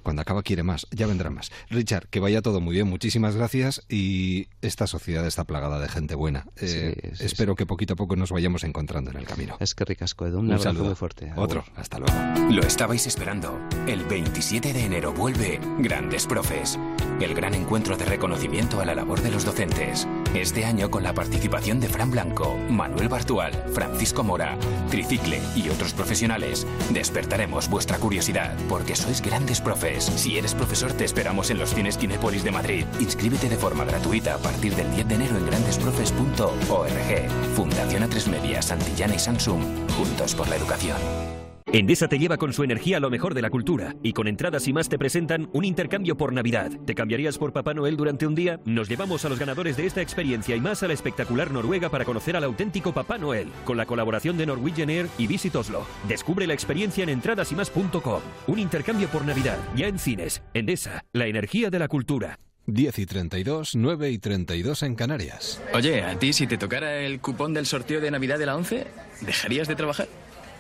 [0.04, 1.52] Cuando acaba quiere más, ya vendrá más.
[1.70, 6.16] Richard, que vaya todo muy bien, muchísimas gracias y esta sociedad está plagada de gente
[6.16, 6.46] buena.
[6.58, 9.58] Eh, Sí, sí, espero que poquito a poco nos vayamos encontrando en el camino.
[9.60, 10.40] Es que ricasco, Edu.
[10.40, 10.86] Un, Un abrazo saludo.
[10.86, 11.32] muy fuerte.
[11.36, 12.14] Otro, hasta luego.
[12.52, 13.60] Lo estabais esperando.
[13.88, 16.78] El 27 de enero vuelve Grandes Profes,
[17.22, 20.08] el gran encuentro de reconocimiento a la labor de los docentes.
[20.34, 24.58] Este año con la participación de Fran Blanco, Manuel Bartual, Francisco Mora,
[24.90, 30.06] Tricicle y otros profesionales, despertaremos vuestra curiosidad porque sois grandes profes.
[30.06, 32.86] Si eres profesor te esperamos en los cines Kinépolis de Madrid.
[33.00, 37.30] Inscríbete de forma gratuita a partir del 10 de enero en grandesprofes.org.
[37.56, 39.64] Fundación A3 Media, Santillana y Samsung,
[39.98, 41.39] juntos por la educación.
[41.72, 44.68] Endesa te lleva con su energía a lo mejor de la cultura y con entradas
[44.68, 46.72] y más te presentan un intercambio por Navidad.
[46.88, 48.60] ¿Te cambiarías por Papá Noel durante un día?
[48.66, 52.06] Nos llevamos a los ganadores de esta experiencia y más a la espectacular Noruega para
[52.06, 55.86] conocer al auténtico Papá Noel, con la colaboración de Norwegian Air y Visit Oslo.
[56.08, 58.22] Descubre la experiencia en entradasymas.com.
[58.48, 60.42] Un intercambio por Navidad, ya en cines.
[60.56, 62.40] Endesa, la energía de la cultura.
[62.66, 65.62] 10 y 32, 9 y 32 en Canarias.
[65.74, 68.88] Oye, a ti si te tocara el cupón del sorteo de Navidad de la 11,
[69.22, 70.08] ¿dejarías de trabajar?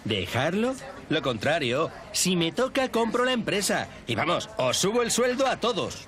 [0.05, 0.75] ¿Dejarlo?
[1.09, 3.87] Lo contrario, si me toca compro la empresa.
[4.07, 6.07] Y vamos, os subo el sueldo a todos.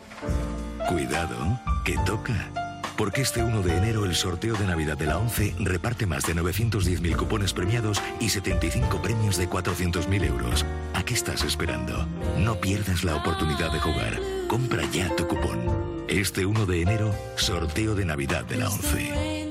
[0.88, 2.50] Cuidado, que toca.
[2.98, 6.36] Porque este 1 de enero el sorteo de Navidad de la 11 reparte más de
[6.36, 10.66] 910.000 cupones premiados y 75 premios de 400.000 euros.
[10.94, 12.06] ¿A qué estás esperando?
[12.38, 14.20] No pierdas la oportunidad de jugar.
[14.48, 16.06] Compra ya tu cupón.
[16.08, 19.50] Este 1 de enero, sorteo de Navidad de la 11.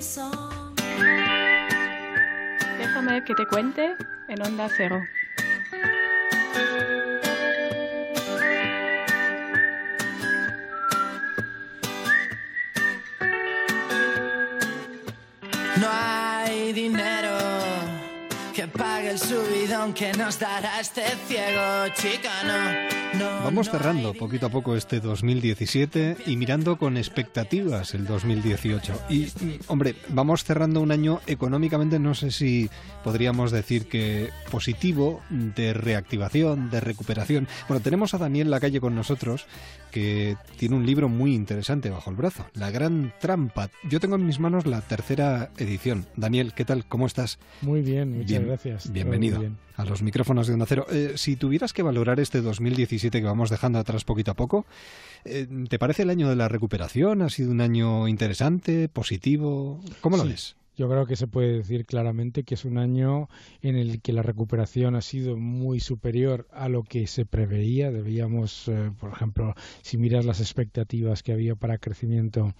[2.90, 3.94] Déjame que te cuente
[4.26, 5.00] en Onda Cero.
[15.76, 17.38] No hay dinero
[18.53, 22.99] que pague el subidón que nos dará este ciego chica, no, no.
[23.18, 28.94] Vamos cerrando poquito a poco este 2017 y mirando con expectativas el 2018.
[29.10, 29.26] Y,
[29.66, 32.70] hombre, vamos cerrando un año económicamente, no sé si
[33.02, 37.48] podríamos decir que positivo, de reactivación, de recuperación.
[37.68, 39.46] Bueno, tenemos a Daniel Lacalle con nosotros,
[39.90, 43.70] que tiene un libro muy interesante bajo el brazo, La Gran Trampa.
[43.88, 46.06] Yo tengo en mis manos la tercera edición.
[46.16, 46.86] Daniel, ¿qué tal?
[46.86, 47.38] ¿Cómo estás?
[47.62, 48.92] Muy bien, muchas Bien- gracias.
[48.92, 49.56] Bienvenido bien.
[49.76, 50.86] a los micrófonos de Onda Cero.
[50.92, 54.66] Eh, si tuvieras que valorar este 2017 que vamos dejando atrás poquito a poco,
[55.24, 57.22] eh, ¿te parece el año de la recuperación?
[57.22, 59.80] ¿Ha sido un año interesante, positivo?
[60.02, 60.56] ¿Cómo lo Sí, ves?
[60.76, 63.28] Yo creo que se puede decir claramente que es un año
[63.61, 67.90] en el que la recuperación ha sido muy superior a lo que se preveía.
[67.90, 72.54] Debíamos, eh, por ejemplo, si miras las expectativas que había para crecimiento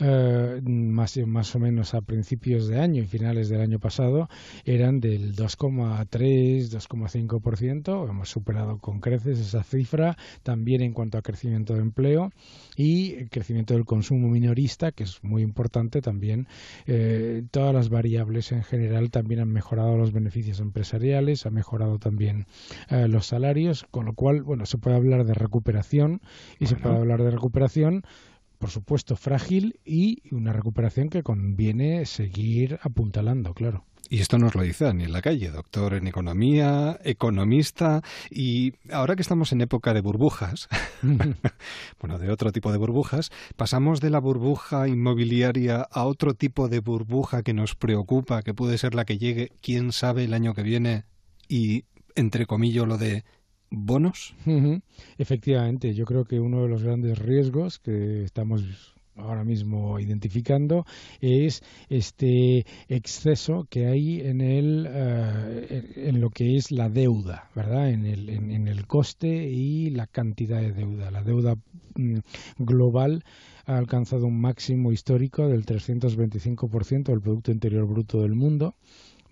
[0.00, 4.28] eh, más, más o menos a principios de año y finales del año pasado,
[4.64, 8.08] eran del 2,3, 2,5%.
[8.08, 12.32] Hemos superado con creces esa cifra, también en cuanto a crecimiento de empleo
[12.76, 16.48] y crecimiento del consumo minorista, que es muy importante también.
[16.86, 22.46] Eh, todas las variables en general también han mejorado los beneficios empresariales, ha mejorado también
[22.90, 26.20] eh, los salarios, con lo cual, bueno, se puede hablar de recuperación
[26.58, 28.02] y se puede hablar de recuperación
[28.58, 33.84] por supuesto, frágil y una recuperación que conviene seguir apuntalando, claro.
[34.08, 39.52] Y esto nos lo dice Daniel Lacalle, doctor en economía, economista, y ahora que estamos
[39.52, 40.68] en época de burbujas,
[41.02, 46.80] bueno, de otro tipo de burbujas, pasamos de la burbuja inmobiliaria a otro tipo de
[46.80, 50.62] burbuja que nos preocupa, que puede ser la que llegue, quién sabe, el año que
[50.62, 51.04] viene,
[51.48, 53.24] y entre comillas lo de
[53.70, 54.34] bonos.
[55.18, 60.84] Efectivamente, yo creo que uno de los grandes riesgos que estamos ahora mismo identificando
[61.20, 67.90] es este exceso que hay en el eh, en lo que es la deuda, ¿verdad?
[67.90, 71.10] En el, en, en el coste y la cantidad de deuda.
[71.10, 71.56] La deuda
[71.94, 72.18] mm,
[72.58, 73.24] global
[73.66, 78.76] ha alcanzado un máximo histórico del 325% del Producto Interior Bruto del mundo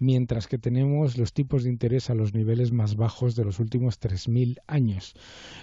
[0.04, 3.98] mientras que tenemos los tipos de interés a los niveles más bajos de los últimos
[3.98, 5.14] 3.000 años.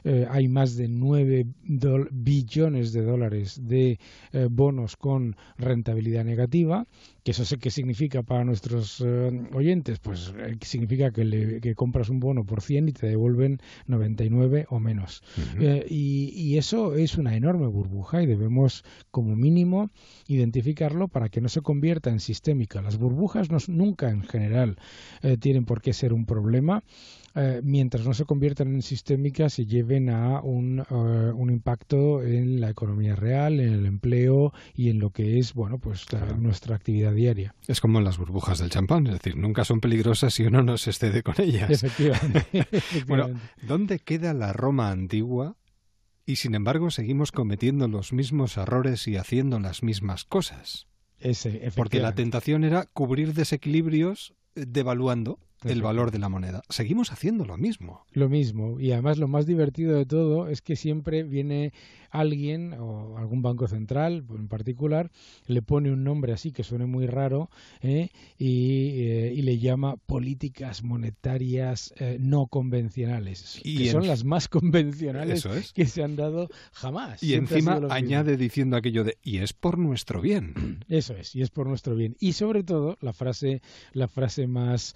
[0.03, 3.99] Eh, hay más de 9 dol- billones de dólares de
[4.33, 6.85] eh, bonos con rentabilidad negativa,
[7.23, 12.09] que eso sé qué significa para nuestros eh, oyentes, pues significa que, le- que compras
[12.09, 15.21] un bono por 100 y te devuelven 99 o menos.
[15.87, 19.91] Y, y eso es una enorme burbuja y debemos, como mínimo,
[20.27, 22.81] identificarlo para que no se convierta en sistémica.
[22.81, 24.77] Las burbujas no- nunca en general
[25.21, 26.83] eh, tienen por qué ser un problema.
[27.33, 32.59] eh, mientras no se conviertan en sistémicas y lleven a un, eh, un impacto en
[32.59, 36.05] la economía real, en el empleo y en lo que es, bueno, pues
[36.37, 37.55] nuestra actividad diaria.
[37.67, 40.77] Es como en las burbujas del champán, es decir, nunca son peligrosas si uno no
[40.77, 41.69] se excede con ellas.
[41.83, 42.47] Efectivamente,
[43.07, 43.41] bueno, efectivamente.
[43.65, 45.55] ¿dónde queda la Roma antigua?
[46.25, 50.87] Y sin embargo seguimos cometiendo los mismos errores y haciendo las mismas cosas.
[51.21, 55.39] Ese, Porque la tentación era cubrir desequilibrios devaluando.
[55.63, 56.63] El valor de la moneda.
[56.69, 58.05] Seguimos haciendo lo mismo.
[58.13, 58.79] Lo mismo.
[58.79, 61.73] Y además lo más divertido de todo es que siempre viene
[62.11, 65.11] alguien o algún banco central en particular
[65.47, 67.49] le pone un nombre así que suene muy raro
[67.81, 68.09] ¿eh?
[68.37, 74.49] y, eh, y, le llama políticas monetarias eh, no convencionales y que son las más
[74.49, 77.23] convencionales que se han dado jamás.
[77.23, 80.83] Y encima añade diciendo aquello de y es por nuestro bien.
[80.89, 82.17] Eso es, y es por nuestro bien.
[82.19, 83.61] Y sobre todo la frase
[83.93, 84.95] la frase más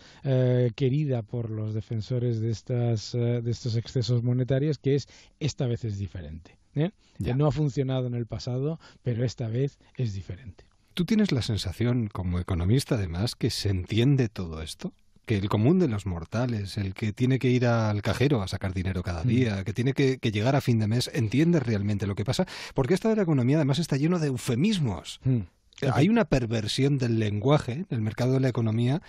[0.76, 5.08] querida por los defensores de estas de estos excesos monetarios que es
[5.40, 6.58] esta vez es diferente.
[6.76, 6.92] ¿eh?
[7.24, 10.66] que no ha funcionado en el pasado, pero esta vez es diferente.
[10.94, 14.94] ¿Tú tienes la sensación, como economista además, que se entiende todo esto?
[15.26, 18.76] que el común de los mortales, el que tiene que ir al cajero a sacar
[18.76, 19.28] dinero cada mm.
[19.28, 22.94] día, que tiene que, llegar a fin de mes, entiende realmente lo que pasa, porque
[22.94, 25.20] esta de la economía además está lleno de eufemismos.
[25.24, 25.40] Mm.
[25.92, 29.02] Hay una perversión del lenguaje en el mercado de la economía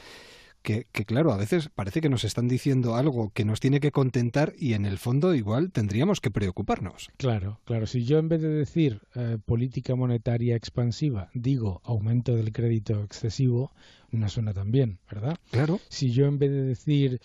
[0.67, 4.53] que, claro, a veces parece que nos están diciendo algo que nos tiene que contentar
[4.59, 7.11] y en el fondo igual tendríamos que preocuparnos.
[7.19, 7.87] Claro, claro.
[7.87, 13.71] Si yo en vez de decir eh, política monetaria expansiva digo aumento del crédito excesivo,
[14.11, 15.37] no suena tan bien, ¿verdad?
[15.53, 15.79] Claro.
[15.89, 17.21] Si yo en vez de decir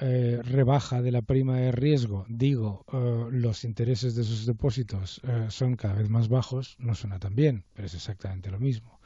[0.00, 5.76] eh, rebaja de la prima de riesgo, digo, eh, los intereses de sus depósitos son
[5.76, 8.97] cada vez más bajos, no suena tan bien, pero es exactamente lo mismo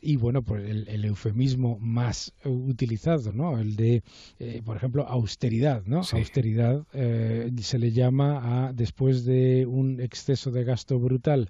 [0.00, 3.58] y bueno, pues el, eufemismo más utilizado, ¿no?
[3.58, 4.02] El de,
[4.38, 5.98] eh, por ejemplo, austeridad, ¿no?
[5.98, 11.48] Austeridad eh, se le llama a, después de un exceso de gasto brutal,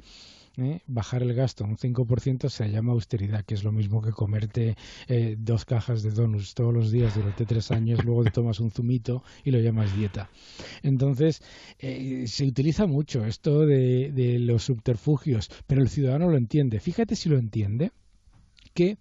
[0.56, 0.80] ¿eh?
[0.86, 4.76] bajar el gasto un 5% se llama austeridad, que es lo mismo que comerte
[5.38, 9.22] dos cajas de donuts todos los días durante tres años, luego te tomas un zumito
[9.44, 10.30] y lo llamas dieta.
[10.82, 11.42] Entonces,
[11.78, 16.80] se utiliza mucho esto de, de los subterfugios, pero el ciudadano lo entiende.
[16.80, 17.92] Fíjate si lo entiende
[18.74, 18.98] que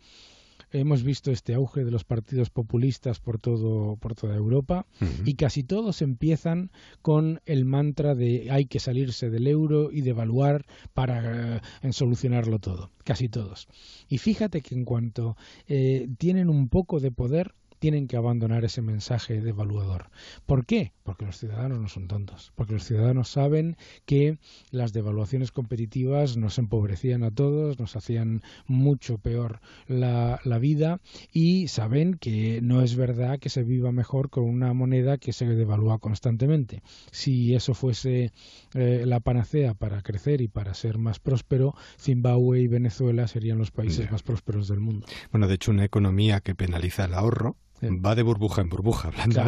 [0.80, 4.86] hemos visto este auge de los partidos populistas por todo por toda Europa
[5.26, 10.66] y casi todos empiezan con el mantra de hay que salirse del euro y devaluar
[10.94, 13.68] para eh, solucionarlo todo casi todos.
[14.10, 17.54] Y fíjate que en cuanto eh, tienen un poco de poder
[17.86, 20.10] tienen que abandonar ese mensaje devaluador.
[20.48, 20.92] ¿Por qué?
[21.04, 24.40] Porque los ciudadanos no son tontos, porque los ciudadanos saben que
[24.72, 31.00] las devaluaciones competitivas nos empobrecían a todos, nos hacían mucho peor la, vida
[31.32, 35.46] y saben que no es verdad que se viva mejor con una moneda que se
[35.46, 36.82] devalúa constantemente.
[37.12, 38.32] Si eso fuese
[38.74, 43.70] eh, la panacea para crecer y para ser más próspero, Zimbabue y Venezuela serían los
[43.70, 45.06] países más prósperos del mundo.
[45.32, 49.44] Bueno, de hecho, una economía que penaliza el ahorro Va de burbuja en burbuja, hablando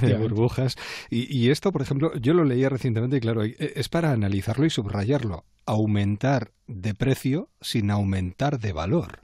[0.00, 0.76] de, burbujas.
[1.10, 4.70] Y, esto, por ejemplo, yo lo leía recientemente y claro, e, es para analizarlo y
[4.70, 5.44] subrayarlo.
[5.66, 9.20] Aumentar de precio sin aumentar de valor.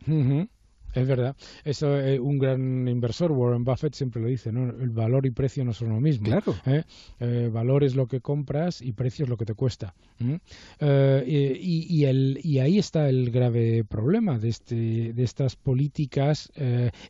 [1.00, 1.36] Es verdad.
[1.64, 4.70] Eso eh, un gran inversor, Warren Buffett, siempre lo dice, ¿no?
[4.70, 6.26] El valor y precio no son lo mismo.
[6.26, 6.54] Claro.
[6.66, 6.82] ¿Eh?
[7.20, 9.94] Eh, valor es lo que compras y precio es lo que te cuesta.
[10.20, 16.50] y, el, y ahí está el grave problema de, este, de estas políticas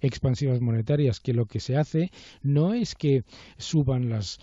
[0.01, 2.11] expansivas monetarias, que lo que se hace
[2.43, 3.25] no es que
[3.57, 4.39] suban las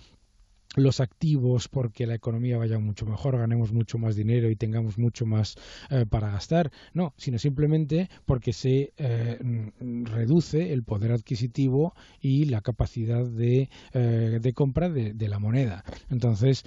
[0.75, 5.25] los activos porque la economía vaya mucho mejor, ganemos mucho más dinero y tengamos mucho
[5.25, 5.55] más
[5.89, 9.39] eh, para gastar, no, sino simplemente porque se eh,
[9.79, 15.83] reduce el poder adquisitivo y la capacidad de, eh, de compra de, de, la moneda.
[16.09, 16.63] Entonces,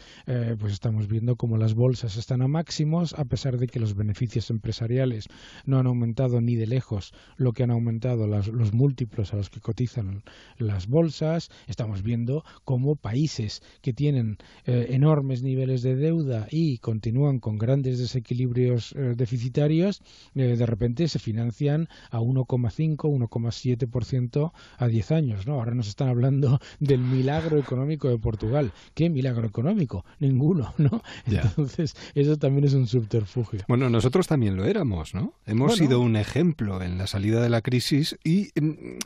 [0.58, 4.50] pues estamos viendo como las bolsas están a máximos a pesar de que los beneficios
[4.50, 5.26] empresariales
[5.64, 9.60] no han aumentado ni de lejos lo que han aumentado los múltiplos a los que
[9.60, 10.22] cotizan
[10.58, 11.48] las bolsas.
[11.66, 17.98] Estamos viendo como países que tienen eh, enormes niveles de deuda y continúan con grandes
[17.98, 20.02] desequilibrios eh, deficitarios,
[20.36, 25.48] eh, de repente se financian a 1,5, 1,7% a 10 años.
[25.48, 25.54] ¿no?
[25.54, 28.70] Ahora nos están hablando del milagro económico de Portugal.
[28.94, 30.04] ¿Qué milagro económico?
[30.20, 31.02] Ninguno, ¿no?
[31.26, 33.62] Entonces, eso también es un subterfugio.
[33.66, 35.34] Bueno, nosotros también lo éramos, ¿no?
[35.44, 39.00] Hemos sido un ejemplo en la salida de la crisis y en,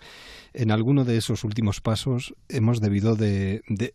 [0.53, 3.95] en alguno de esos últimos pasos hemos debido de, de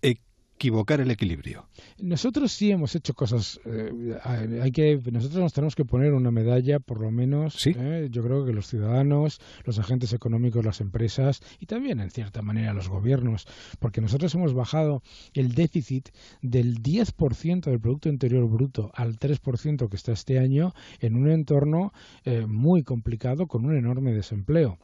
[0.57, 1.67] equivocar el equilibrio.
[1.99, 3.59] Nosotros sí hemos hecho cosas.
[3.65, 4.17] Eh,
[4.59, 7.53] hay que nosotros nos tenemos que poner una medalla, por lo menos.
[7.53, 7.75] ¿Sí?
[7.77, 12.41] Eh, yo creo que los ciudadanos, los agentes económicos, las empresas y también, en cierta
[12.41, 13.47] manera, los gobiernos,
[13.79, 16.09] porque nosotros hemos bajado el déficit
[16.41, 21.93] del 10% del Producto Interior Bruto al 3% que está este año en un entorno
[22.25, 24.79] eh, muy complicado con un enorme desempleo.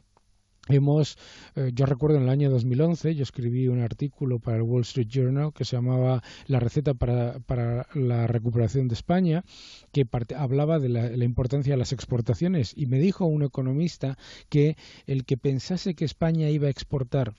[0.68, 1.18] Hemos,
[1.56, 5.08] eh, yo recuerdo en el año 2011, yo escribí un artículo para el Wall Street
[5.08, 9.44] Journal que se llamaba La receta para, para la recuperación de España,
[9.92, 12.72] que hablaba de la, la, importancia de las exportaciones.
[12.74, 14.16] Y me dijo un economista
[14.48, 17.34] que el que pensase que España iba a exportar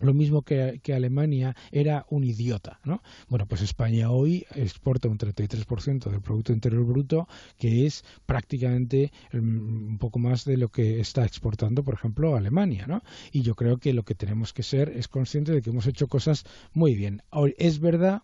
[0.00, 3.02] lo mismo que, que, Alemania era un idiota, ¿no?
[3.28, 7.28] Bueno, pues España hoy exporta un 33% del Producto Interior Bruto,
[7.58, 13.02] que es prácticamente un poco más de lo que está exportando, por ejemplo, Alemania, ¿no?
[13.32, 16.08] Y yo creo que lo que tenemos que ser es consciente de que hemos hecho
[16.08, 17.22] cosas muy bien.
[17.30, 18.22] Ahora, es verdad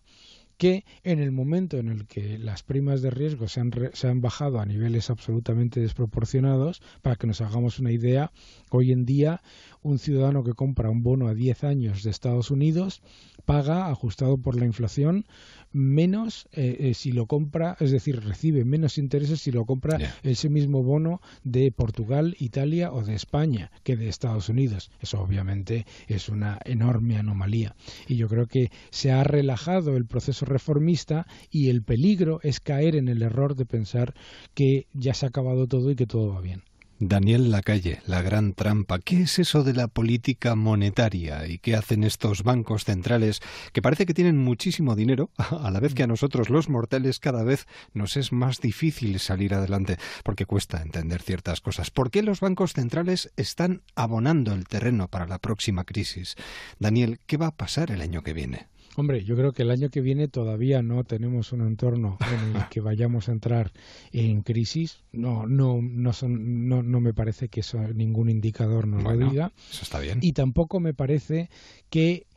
[0.57, 4.21] que en el momento en el que las primas de riesgo se han, se han
[4.21, 8.31] bajado a niveles absolutamente desproporcionados, para que nos hagamos una idea,
[8.69, 9.41] hoy en día
[9.83, 13.01] un ciudadano que compra un bono a 10 años de Estados Unidos
[13.45, 15.25] paga, ajustado por la inflación,
[15.71, 20.49] menos eh, eh, si lo compra, es decir, recibe menos intereses si lo compra ese
[20.49, 24.91] mismo bono de Portugal, Italia o de España que de Estados Unidos.
[25.01, 27.75] Eso obviamente es una enorme anomalía.
[28.07, 32.95] Y yo creo que se ha relajado el proceso reformista y el peligro es caer
[32.95, 34.13] en el error de pensar
[34.53, 36.63] que ya se ha acabado todo y que todo va bien.
[37.07, 38.99] Daniel Lacalle, la gran trampa.
[38.99, 43.41] ¿Qué es eso de la política monetaria y qué hacen estos bancos centrales
[43.73, 47.43] que parece que tienen muchísimo dinero, a la vez que a nosotros los mortales cada
[47.43, 51.91] vez nos es más difícil salir adelante porque cuesta entender ciertas cosas?
[51.91, 56.35] ¿Por qué los bancos centrales están abonando el terreno para la próxima crisis?
[56.79, 58.72] Daniel, ¿qué va a pasar el año que viene?
[58.95, 62.67] Hombre, yo creo que el año que viene todavía no tenemos un entorno en el
[62.69, 63.71] que vayamos a entrar
[64.11, 65.01] en crisis.
[65.11, 69.51] No, no, no, son, no, no me parece que eso ningún indicador nos lo diga.
[69.71, 70.19] Eso está bien.
[70.21, 71.49] Y tampoco me parece
[71.89, 72.27] que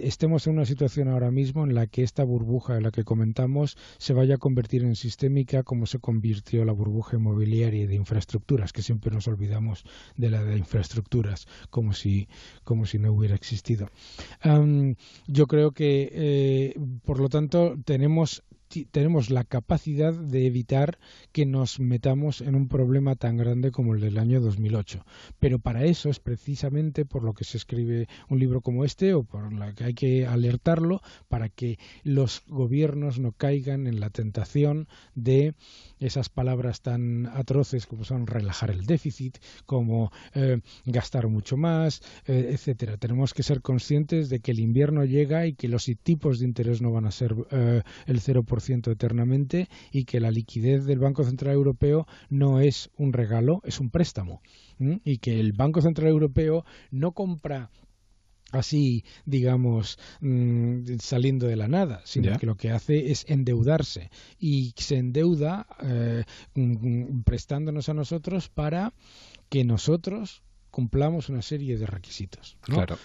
[0.00, 3.76] estemos en una situación ahora mismo en la que esta burbuja de la que comentamos
[3.98, 8.72] se vaya a convertir en sistémica como se convirtió la burbuja inmobiliaria y de infraestructuras,
[8.72, 9.84] que siempre nos olvidamos
[10.16, 12.28] de la de infraestructuras como si,
[12.64, 13.90] como si no hubiera existido.
[15.26, 16.74] yo creo que, eh,
[17.04, 18.42] por lo tanto, tenemos
[18.90, 20.98] tenemos la capacidad de evitar
[21.32, 25.04] que nos metamos en un problema tan grande como el del año 2008.
[25.38, 29.22] Pero para eso es precisamente por lo que se escribe un libro como este o
[29.22, 34.88] por lo que hay que alertarlo para que los gobiernos no caigan en la tentación
[35.14, 35.54] de
[35.98, 42.50] esas palabras tan atroces como son relajar el déficit, como eh, gastar mucho más, eh,
[42.52, 42.96] etcétera.
[42.96, 46.82] Tenemos que ser conscientes de que el invierno llega y que los tipos de interés
[46.82, 48.55] no van a ser eh, el 0%
[48.90, 53.90] eternamente y que la liquidez del Banco Central Europeo no es un regalo, es un
[53.90, 54.42] préstamo.
[54.78, 57.70] Y que el Banco Central Europeo no compra
[58.52, 64.72] así, digamos, mm, saliendo de la nada, sino que lo que hace es endeudarse y
[64.76, 68.92] se endeuda eh, mm, prestándonos a nosotros para
[69.48, 72.56] que nosotros cumplamos una serie de requisitos.
[72.60, 72.98] Claro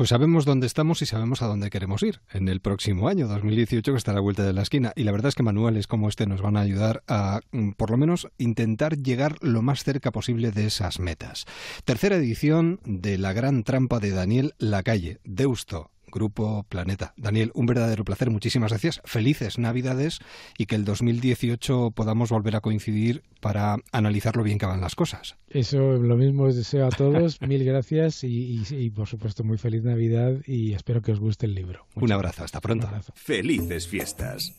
[0.00, 3.92] pues sabemos dónde estamos y sabemos a dónde queremos ir en el próximo año, 2018,
[3.92, 4.94] que está a la vuelta de la esquina.
[4.96, 7.90] Y la verdad es que manuales como este nos van a ayudar a, mm, por
[7.90, 11.44] lo menos, intentar llegar lo más cerca posible de esas metas.
[11.84, 17.14] Tercera edición de La Gran Trampa de Daniel Lacalle, Deusto, Grupo Planeta.
[17.16, 19.00] Daniel, un verdadero placer, muchísimas gracias.
[19.04, 20.18] Felices Navidades
[20.58, 24.94] y que el 2018 podamos volver a coincidir para analizar lo bien que van las
[24.94, 25.36] cosas.
[25.48, 27.40] Eso, lo mismo os deseo a todos.
[27.46, 31.86] Mil gracias y, por supuesto, muy feliz Navidad y espero que os guste el libro.
[31.94, 32.88] un abrazo, hasta pronto.
[33.14, 34.54] Felices fiestas.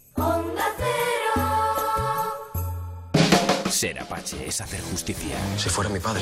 [3.81, 5.35] Ser Apache es hacer justicia.
[5.57, 6.21] Si fuera mi padre,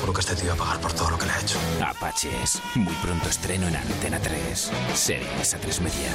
[0.00, 1.58] juro que este tío iba a pagar por todo lo que le ha hecho.
[1.86, 4.72] Apache es muy pronto estreno en Antena 3.
[4.94, 6.10] Series a 3 media.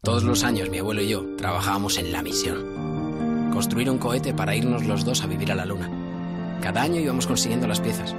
[0.00, 3.50] Todos los años mi abuelo y yo trabajábamos en la misión.
[3.52, 5.90] Construir un cohete para irnos los dos a vivir a la luna.
[6.62, 8.14] Cada año íbamos consiguiendo las piezas.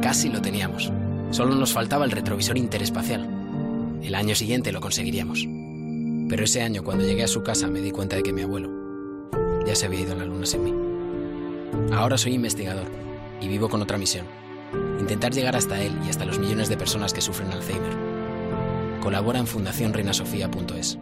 [0.00, 0.90] Casi lo teníamos.
[1.32, 3.28] Solo nos faltaba el retrovisor interespacial.
[4.02, 5.46] El año siguiente lo conseguiríamos.
[6.30, 8.70] Pero ese año, cuando llegué a su casa, me di cuenta de que mi abuelo
[9.66, 10.89] ya se había ido a la luna sin mí.
[11.92, 12.86] Ahora soy investigador
[13.40, 14.26] y vivo con otra misión.
[14.98, 17.96] Intentar llegar hasta él y hasta los millones de personas que sufren Alzheimer.
[19.00, 20.98] Colabora en fundacionreinasofía.es.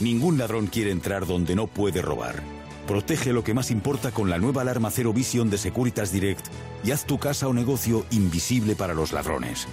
[0.00, 2.42] Ningún ladrón quiere entrar donde no puede robar.
[2.86, 6.44] Protege lo que más importa con la nueva alarma Cero Vision de Securitas Direct
[6.82, 9.68] y haz tu casa o negocio invisible para los ladrones.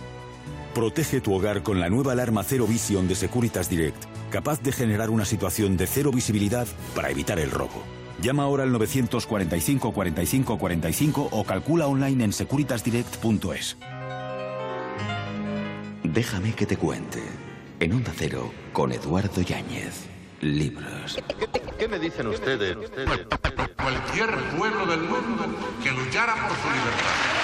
[0.76, 5.09] Protege tu hogar con la nueva alarma Cero Vision de Securitas Direct, capaz de generar
[5.09, 7.84] una situación de cero visibilidad para evitar el robo.
[8.22, 13.78] Llama ahora al 945 45 45 o calcula online en securitasdirect.es.
[16.03, 17.24] Déjame que te cuente.
[17.80, 20.05] En Onda Cero, con Eduardo Yáñez.
[20.41, 21.17] Libros.
[21.78, 22.76] ¿Qué, me dicen ustedes?
[23.76, 25.45] Cualquier pueblo del mundo
[25.82, 27.39] que luchara por su libertad.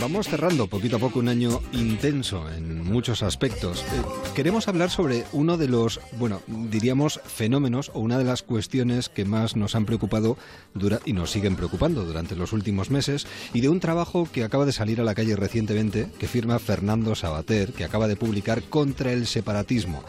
[0.00, 3.82] Vamos cerrando poquito a poco un año intenso en muchos aspectos.
[3.82, 3.84] Eh,
[4.36, 9.24] queremos hablar sobre uno de los, bueno, diríamos fenómenos o una de las cuestiones que
[9.24, 10.38] más nos han preocupado
[11.04, 14.72] y nos siguen preocupando durante los últimos meses y de un trabajo que acaba de
[14.72, 19.26] salir a la calle recientemente que firma Fernando Sabater, que acaba de publicar Contra el
[19.26, 20.04] separatismo.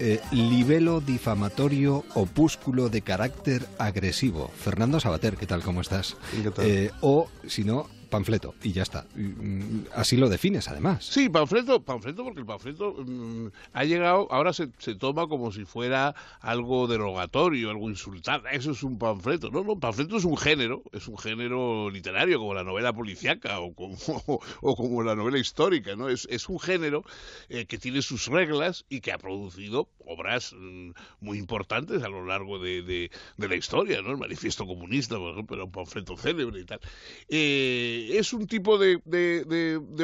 [0.00, 4.50] Eh, libelo difamatorio opúsculo de carácter agresivo.
[4.56, 5.62] Fernando Sabater, ¿qué tal?
[5.62, 6.16] ¿Cómo estás?
[6.58, 9.06] Eh, o, si no, panfleto y ya está.
[9.16, 11.04] Mm, así lo defines, además.
[11.04, 15.64] Sí, panfleto, panfleto porque el panfleto mm, ha llegado, ahora se, se, toma como si
[15.64, 18.50] fuera algo derogatorio, algo insultante.
[18.52, 19.50] Eso es un panfleto.
[19.50, 23.74] No, no, panfleto es un género, es un género literario como la novela policíaca o
[23.74, 23.96] como,
[24.60, 26.08] como la novela histórica, ¿no?
[26.08, 27.04] Es, es un género
[27.48, 30.90] eh, que tiene sus reglas y que ha producido obras mm,
[31.20, 33.10] muy importantes a lo largo de, de,
[33.48, 34.12] la historia, ¿no?
[34.12, 36.80] El manifiesto comunista, por ejemplo, era un panfleto célebre y tal.
[37.28, 39.00] Eh, es un tipo de,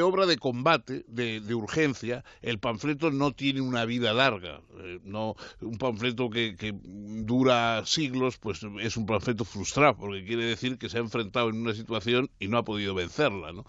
[0.01, 2.23] obra de combate, de, urgencia.
[2.41, 4.61] El panfleto no tiene una vida larga.
[4.79, 10.45] Eh, no, un panfleto que, que, dura siglos, pues es un panfleto frustrado, porque quiere
[10.45, 13.51] decir que se ha enfrentado en una situación y no ha podido vencerla.
[13.51, 13.65] ¿no?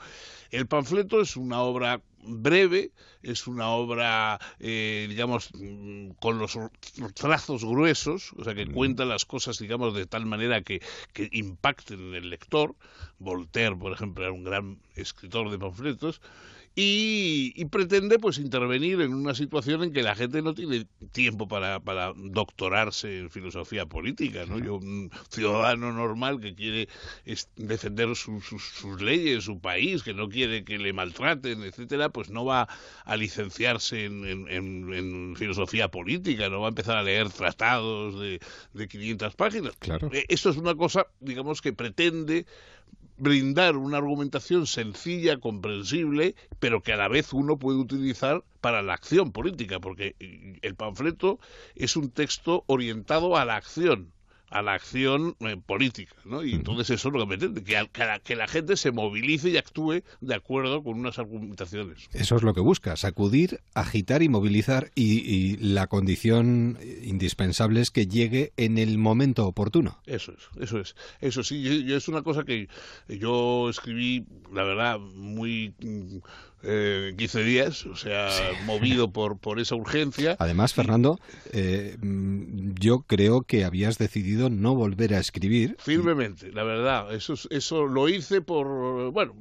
[0.52, 2.92] El panfleto es una obra breve,
[3.22, 6.58] es una obra, eh, digamos, mm, con los
[7.14, 10.82] trazos gruesos, o sea, que cuenta las cosas, digamos, de tal manera que,
[11.14, 12.76] que impacten en el lector.
[13.18, 16.20] Voltaire, por ejemplo, era un gran escritor de panfletos
[16.74, 21.80] y, pretende pues intervenir en una situación en que la gente no tiene tiempo para,
[21.80, 24.58] para doctorarse en filosofía política, ¿no?
[24.58, 26.88] Yo, un ciudadano normal que quiere
[27.56, 32.44] defender sus, sus, leyes, su país, que no quiere que le maltraten, etcétera, pues no
[32.46, 32.68] va
[33.04, 38.40] a licenciarse en, en, filosofía política, no va a empezar a leer tratados de,
[38.72, 39.76] de 500 páginas.
[39.78, 40.10] Claro.
[40.12, 42.46] Eh, esto es una cosa, digamos, que pretende
[43.22, 48.94] brindar una argumentación sencilla, comprensible, pero que a la vez uno puede utilizar para la
[48.94, 50.16] acción política, porque
[50.60, 51.38] el panfleto
[51.76, 54.12] es un texto orientado a la acción
[54.52, 56.44] a la acción eh, política, ¿no?
[56.44, 57.88] Y entonces eso es lo que pretende, que,
[58.22, 62.08] que, la, gente se movilice y actúe de acuerdo con unas argumentaciones.
[62.12, 68.06] Eso es lo que busca, sacudir, agitar y movilizar, y, la condición indispensable es que
[68.06, 69.98] llegue en el momento oportuno.
[70.06, 70.96] Eso es, eso es.
[71.20, 72.68] Eso sí, yo, es una cosa que
[73.08, 75.74] yo escribí, la verdad, muy
[76.62, 78.28] eh, 15 días, o sea,
[78.64, 80.36] movido por, por esa urgencia.
[80.38, 81.18] Además, Fernando,
[81.52, 85.76] eh, mm, yo creo que habías decidido no volver a escribir.
[85.78, 87.14] Firmemente, la verdad.
[87.14, 89.34] Eso, eso lo hice por, bueno,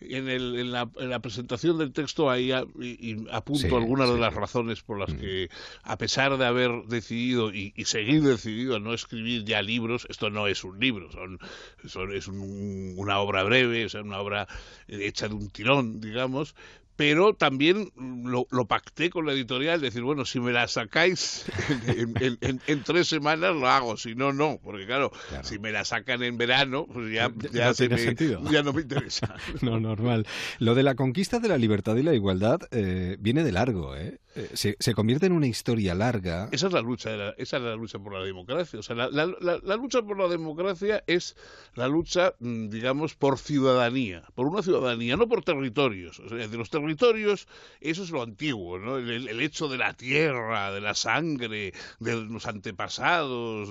[0.00, 4.34] en, el, en, la, en, la, presentación del texto ahí y, apunto algunas de las
[4.34, 5.18] razones por las mm.
[5.18, 5.50] que,
[5.82, 10.46] a pesar de haber decidido y, seguir decidido a no escribir ya libros, esto no
[10.46, 11.38] es un libro, son,
[11.86, 14.48] son es una obra breve, es una obra
[14.88, 16.54] hecha de un tirón, digamos,
[17.00, 21.46] pero también lo, pacté con la editorial, decir, bueno, si me la sacáis
[21.86, 25.10] en, tres semanas lo hago, si no, no, porque claro,
[25.42, 29.34] si me la sacan en verano, pues ya, ya, no, ya no me interesa.
[29.62, 30.26] no, normal.
[30.58, 34.18] Lo de la conquista de la libertad y la igualdad eh, viene de largo, ¿eh?
[34.36, 36.48] Eh, se, convierte en una historia larga.
[36.52, 38.78] Esa es la lucha, esa es la lucha por la democracia.
[38.78, 41.36] O sea, la, la, lucha por la democracia es
[41.74, 46.20] la lucha, mm, digamos, por ciudadanía, por una ciudadanía, no por territorios.
[46.20, 47.48] O sea, de los territorios,
[47.80, 48.98] eso es lo antiguo, ¿no?
[48.98, 53.70] El, hecho de la tierra, de la sangre, de los antepasados,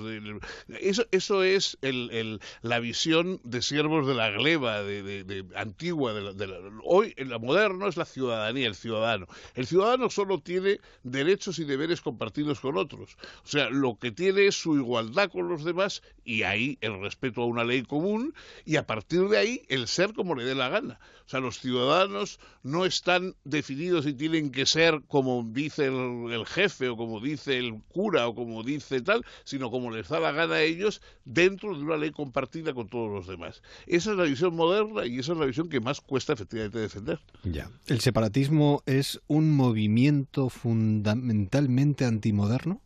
[0.80, 6.12] eso, eso es el, la visión de siervos de la gleba, de, de antigua.
[6.12, 9.26] De hoy, en la moderno es la ciudadanía, el ciudadano.
[9.54, 13.16] El ciudadano solo tiene tiene derechos y deberes compartidos con otros.
[13.44, 17.42] O sea, lo que tiene es su igualdad con los demás y ahí el respeto
[17.42, 18.34] a una ley común
[18.64, 20.98] y a partir de ahí el ser como le dé la gana.
[21.24, 26.88] O sea, los ciudadanos no están definidos y tienen que ser como dice el, jefe
[26.88, 30.56] o como dice el cura o como dice tal, sino como les da la gana
[30.56, 33.62] a ellos dentro de una ley compartida con todos los demás.
[33.86, 37.20] Esa es la visión moderna y esa es la visión que más cuesta efectivamente defender.
[37.44, 37.70] Ya.
[37.86, 42.80] ¿El separatismo es un movimiento fundamentalmente antimoderno?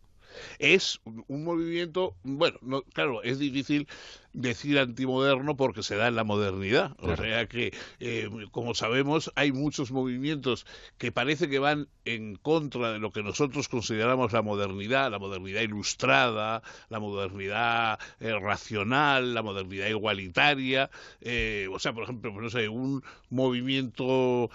[0.58, 3.86] Es un movimiento, bueno, no, claro, es difícil
[4.34, 6.94] decir antimoderno porque se da en la modernidad.
[6.98, 10.66] O sea que, eh, como sabemos, hay muchos movimientos
[10.98, 15.62] que parece que van en contra de lo que nosotros consideramos la modernidad, la modernidad
[15.62, 20.90] ilustrada, la modernidad eh, racional, la modernidad igualitaria.
[21.20, 24.50] Eh, o sea, por ejemplo, no sé, un movimiento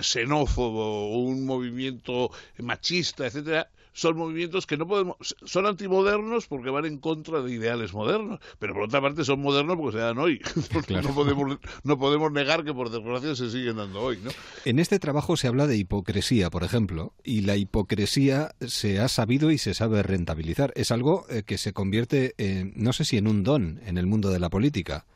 [0.00, 6.98] xenófobo, un movimiento machista, etcétera son movimientos que no podemos, son antimodernos porque van en
[6.98, 10.40] contra de ideales modernos, pero por otra parte son modernos porque se dan hoy.
[10.88, 14.18] no, podemos, no podemos negar que por desgracia se siguen dando hoy.
[14.22, 14.30] ¿no?
[14.64, 19.50] En este trabajo se habla de hipocresía, por ejemplo, y la hipocresía se ha sabido
[19.50, 20.72] y se sabe rentabilizar.
[20.76, 24.06] Es algo eh, que se convierte, en, no sé si en un don en el
[24.06, 25.06] mundo de la política.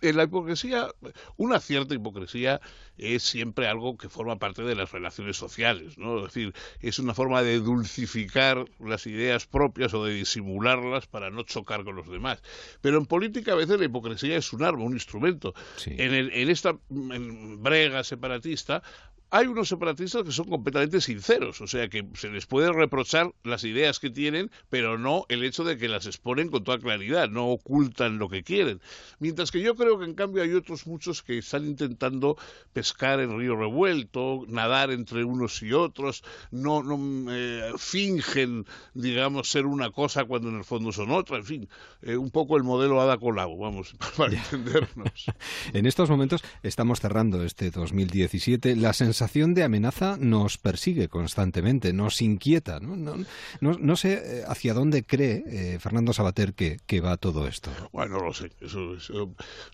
[0.00, 0.88] En la hipocresía,
[1.36, 2.60] una cierta hipocresía
[2.96, 6.18] es siempre algo que forma parte de las relaciones sociales, ¿no?
[6.18, 11.42] Es decir, es una forma de dulcificar las ideas propias o de disimularlas para no
[11.42, 12.42] chocar con los demás.
[12.80, 15.54] Pero en política a veces la hipocresía es un arma, un instrumento.
[15.84, 18.82] En, en esta brega separatista
[19.30, 23.64] hay unos separatistas que son completamente sinceros, o sea que se les puede reprochar las
[23.64, 27.48] ideas que tienen, pero no el hecho de que las exponen con toda claridad, no
[27.48, 28.80] ocultan lo que quieren.
[29.18, 32.36] Mientras que yo creo que en cambio hay otros muchos que están intentando
[32.72, 36.22] pescar en río revuelto, nadar entre unos y otros,
[36.52, 38.64] no, no eh, fingen,
[38.94, 41.68] digamos, ser una cosa cuando en el fondo son otra, en fin,
[42.02, 45.26] eh, un poco el modelo Ada Colau, vamos, para entendernos.
[45.72, 51.94] en estos momentos estamos cerrando este 2017, la sensación sensación de amenaza nos persigue constantemente,
[51.94, 52.80] nos inquieta.
[52.80, 53.24] No, no,
[53.60, 57.70] no, sé eh, hacia dónde cree eh, Fernando Sabater que, que, va todo esto.
[57.92, 58.52] Bueno, no lo sé.
[58.60, 58.94] Eso,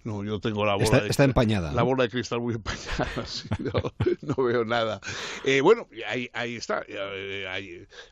[0.05, 1.72] no, yo tengo la bola está, de, está empañada.
[1.72, 3.09] La bola de cristal muy empañada.
[4.22, 5.01] no, veo nada.
[5.45, 6.84] Eh, bueno, ahí, ahí está.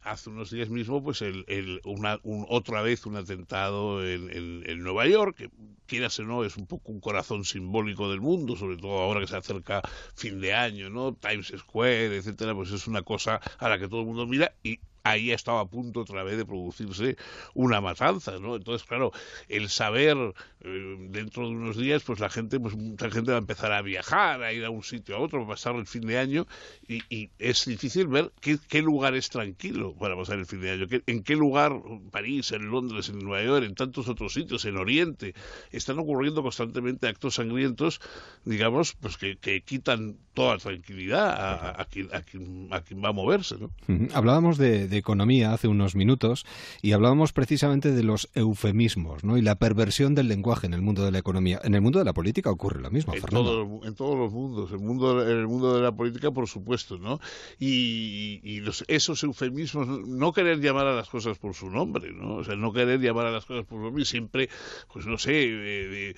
[0.02, 4.68] hace unos días mismo, pues el, el una, un, otra vez un atentado en, en,
[4.68, 5.50] en Nueva York, que
[5.90, 9.26] quieras o no, es un poco un corazón simbólico del mundo, sobre todo ahora que
[9.26, 9.82] se acerca
[10.14, 11.14] fin de año, ¿no?
[11.20, 14.80] Times Square, etcétera, pues es una cosa a la que todo el mundo mira y
[15.02, 17.16] ahí estaba a punto otra vez de producirse
[17.54, 18.56] una matanza, ¿no?
[18.56, 19.12] Entonces, claro,
[19.48, 20.16] el saber
[20.62, 23.80] eh, dentro de unos días, pues la gente, pues mucha gente va a empezar a
[23.82, 26.46] viajar, a ir a un sitio a otro, a pasar el fin de año
[26.86, 31.22] y, es difícil ver qué, lugar es tranquilo para pasar el fin de año, en
[31.22, 31.72] qué lugar,
[32.10, 35.34] París, en Londres, en Nueva York, en tantos otros sitios, en Oriente,
[35.70, 38.00] están ocurriendo constantemente actos sangrientos,
[38.44, 43.70] digamos, pues que, quitan toda tranquilidad a, quien, a, quien, va a moverse, ¿no?
[44.14, 46.44] Hablábamos de de economía hace unos minutos
[46.82, 49.38] y hablábamos precisamente de los eufemismos ¿no?
[49.38, 51.60] y la perversión del lenguaje en el mundo de la economía.
[51.64, 53.80] En el mundo de la política ocurre lo mismo, en Fernando.
[53.84, 57.20] en todos los mundos, el mundo, en el mundo de la política, por supuesto, ¿no?
[57.58, 62.36] Y, esos eufemismos, no querer llamar a las cosas por su nombre, ¿no?
[62.36, 64.48] O sea, no querer llamar a las cosas por su nombre y siempre,
[64.92, 66.14] pues no sé, eh,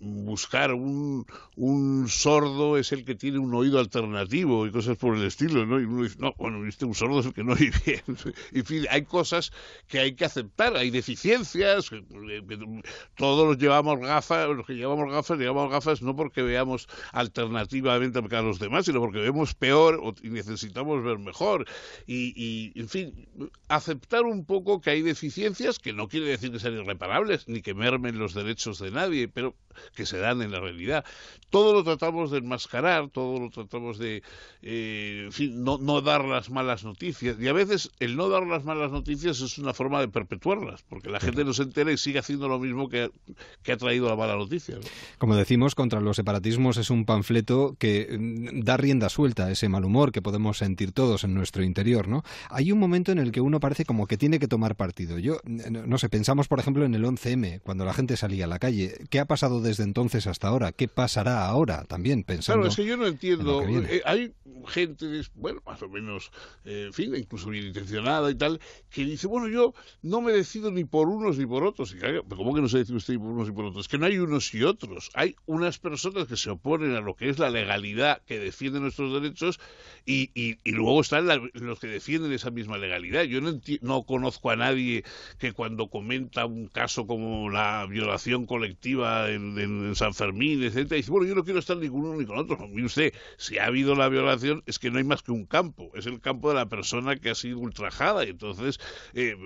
[0.00, 1.26] buscar un,
[1.56, 5.80] un sordo es el que tiene un oído alternativo y cosas por el estilo, ¿no?
[5.80, 7.70] Y uno dice, no, bueno, este un sordo es el que no oye
[8.52, 9.52] En fin, hay cosas
[9.88, 11.90] que hay que aceptar, hay deficiencias,
[13.16, 18.42] todos los llevamos gafas, los que llevamos gafas, llevamos gafas no porque veamos alternativamente a
[18.42, 21.66] los demás, sino porque vemos peor y necesitamos ver mejor.
[22.06, 23.28] Y, en fin,
[23.68, 27.74] aceptar un poco que hay deficiencias, que no quiere decir que sean irreparables, ni que
[27.74, 29.54] mermen los derechos de nadie, pero
[29.94, 31.04] que se dan en la realidad.
[31.48, 34.22] Todo lo tratamos de enmascarar, todo lo tratamos de,
[34.62, 37.36] eh, en fin, no, no dar las malas noticias.
[37.40, 41.08] Y a veces el no dar las malas noticias es una forma de perpetuarlas, porque
[41.08, 43.10] la gente no se entera y sigue haciendo lo mismo que,
[43.70, 44.78] ha traído la mala noticia.
[45.18, 49.68] Como decimos, contra los separatismos es un panfleto que mm, da rienda suelta a ese
[49.68, 52.24] mal humor que podemos sentir todos en nuestro interior, ¿no?
[52.50, 55.18] Hay un momento en el que uno parece como que tiene que tomar partido.
[55.18, 58.58] Yo, no sé, pensamos por ejemplo en el 11M, cuando la gente salía a la
[58.58, 58.98] calle.
[59.10, 60.72] ¿Qué ha pasado desde entonces hasta ahora?
[60.72, 62.24] ¿Qué pasará ahora también?
[62.24, 63.62] Pensando claro, es que yo no entiendo.
[63.62, 64.32] Eh, hay
[64.68, 66.30] gente, bueno, más o menos,
[66.64, 70.84] eh, en fin, incluso intencionada y tal, que dice, bueno, yo no me decido ni
[70.84, 71.94] por unos ni por otros.
[71.94, 71.98] Y
[72.28, 73.86] ¿Cómo que no se decide usted ni por unos ni por otros?
[73.86, 75.10] Es que no hay unos y otros.
[75.14, 79.12] Hay unas personas que se oponen a lo que es la legalidad que defiende nuestros
[79.12, 79.60] derechos
[80.06, 83.24] y, y, luego están los que defienden esa misma legalidad.
[83.24, 85.04] Yo no, no conozco a nadie
[85.38, 91.26] que cuando comenta un caso como la violación colectiva en, San Fermín, etcétera, dice, bueno,
[91.26, 92.56] yo no quiero estar ni con uno ni con otro.
[92.68, 95.90] Mire usted, si ha habido la violación es que no hay más que un campo,
[95.94, 98.78] es el campo de la persona que ha sido ultrajada y entonces
[99.14, 99.36] eh,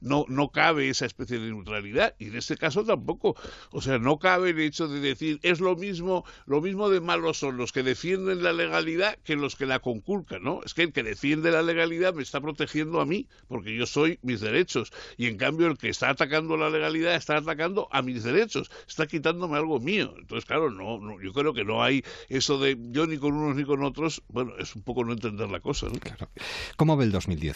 [0.00, 3.36] no, no cabe esa especie de neutralidad y en este caso tampoco.
[3.70, 7.38] O sea, no cabe el hecho de decir es lo mismo, lo mismo de malos
[7.38, 10.60] son los que defienden la legalidad que los que la conculcan, ¿no?
[10.64, 14.18] Es que el que defiende la legalidad me está protegiendo a mí porque yo soy
[14.22, 18.22] mis derechos y en cambio el que está atacando la legalidad está atacando a mis
[18.22, 20.14] derechos, está quitándome algo mío.
[20.18, 23.56] Entonces, claro, no, no yo creo que no hay eso de yo ni con unos
[23.56, 25.98] ni con otros, bueno, es un poco no entender la cosa, ¿no?
[25.98, 26.28] Claro.
[26.76, 27.51] ¿Cómo ve el 2018?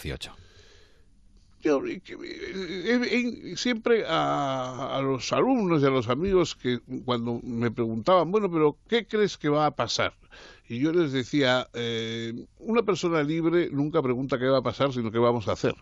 [1.61, 1.81] Yo,
[3.55, 9.07] siempre a, los alumnos y a los amigos que cuando me preguntaban, bueno, pero ¿qué
[9.07, 10.13] crees que va a pasar?
[10.69, 15.11] Y yo les decía, eh, una persona libre nunca pregunta qué va a pasar, sino
[15.11, 15.75] qué vamos a hacer.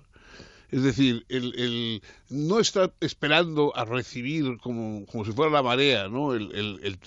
[0.72, 6.08] Es decir, el, el, no está esperando a recibir como, como si fuera la marea
[6.08, 6.34] ¿no?
[6.34, 7.00] el, el,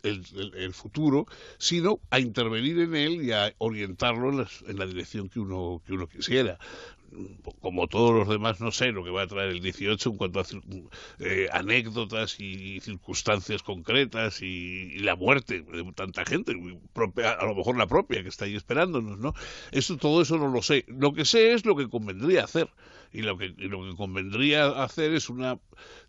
[0.54, 1.26] el, futuro,
[1.58, 5.82] sino a intervenir en él y a orientarlo en la, en la dirección que uno,
[5.84, 6.58] que uno quisiera
[7.60, 10.40] como todos los demás, no sé lo que va a traer el 18 en cuanto
[10.40, 10.44] a
[11.20, 17.86] eh, anécdotas y, circunstancias concretas y, la muerte de tanta gente, a lo mejor la
[17.86, 19.34] propia que está ahí esperándonos, ¿no?
[19.72, 20.84] Eso, todo eso no lo sé.
[20.88, 22.68] Lo que sé es lo que convendría hacer
[23.12, 25.58] y lo que, lo que convendría hacer es una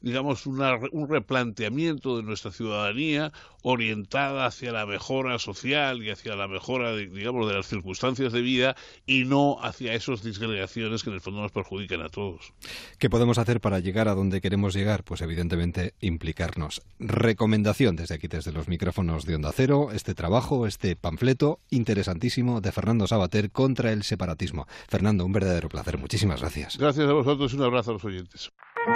[0.01, 3.31] digamos una, un replanteamiento de nuestra ciudadanía
[3.61, 8.75] orientada hacia la mejora social y hacia la mejora digamos de las circunstancias de vida
[9.05, 12.53] y no hacia esas disgregaciones que en el fondo nos perjudican a todos.
[12.97, 15.03] ¿Qué podemos hacer para llegar a donde queremos llegar?
[15.03, 16.81] Pues evidentemente implicarnos.
[16.99, 22.71] Recomendación desde aquí desde los micrófonos de Onda Cero, este trabajo, este panfleto interesantísimo de
[22.71, 24.67] Fernando Sabater contra el separatismo.
[24.87, 25.97] Fernando, un verdadero placer.
[25.97, 26.77] Muchísimas gracias.
[26.77, 28.51] Gracias a vosotros y un abrazo a los oyentes.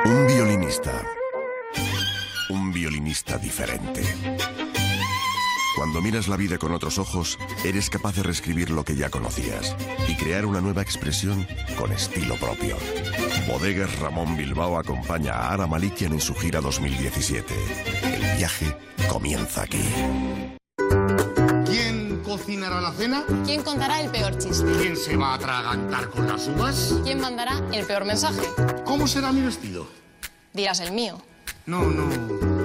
[0.05, 1.05] Un violinista.
[2.49, 4.01] Un violinista diferente.
[5.75, 9.75] Cuando miras la vida con otros ojos, eres capaz de reescribir lo que ya conocías
[10.07, 12.77] y crear una nueva expresión con estilo propio.
[13.47, 17.53] Bodegas Ramón Bilbao acompaña a Ara Malikian en su gira 2017.
[18.03, 18.75] El viaje
[19.09, 19.81] comienza aquí.
[22.53, 23.23] ¿Cocinará la cena?
[23.47, 24.71] ¿Quién contará el peor chiste?
[24.79, 26.93] ¿Quién se va a atragantar con las uvas?
[27.03, 28.47] ¿Quién mandará el peor mensaje?
[28.85, 29.87] ¿Cómo será mi vestido?
[30.53, 31.19] Dirás el mío.
[31.65, 32.07] No, no.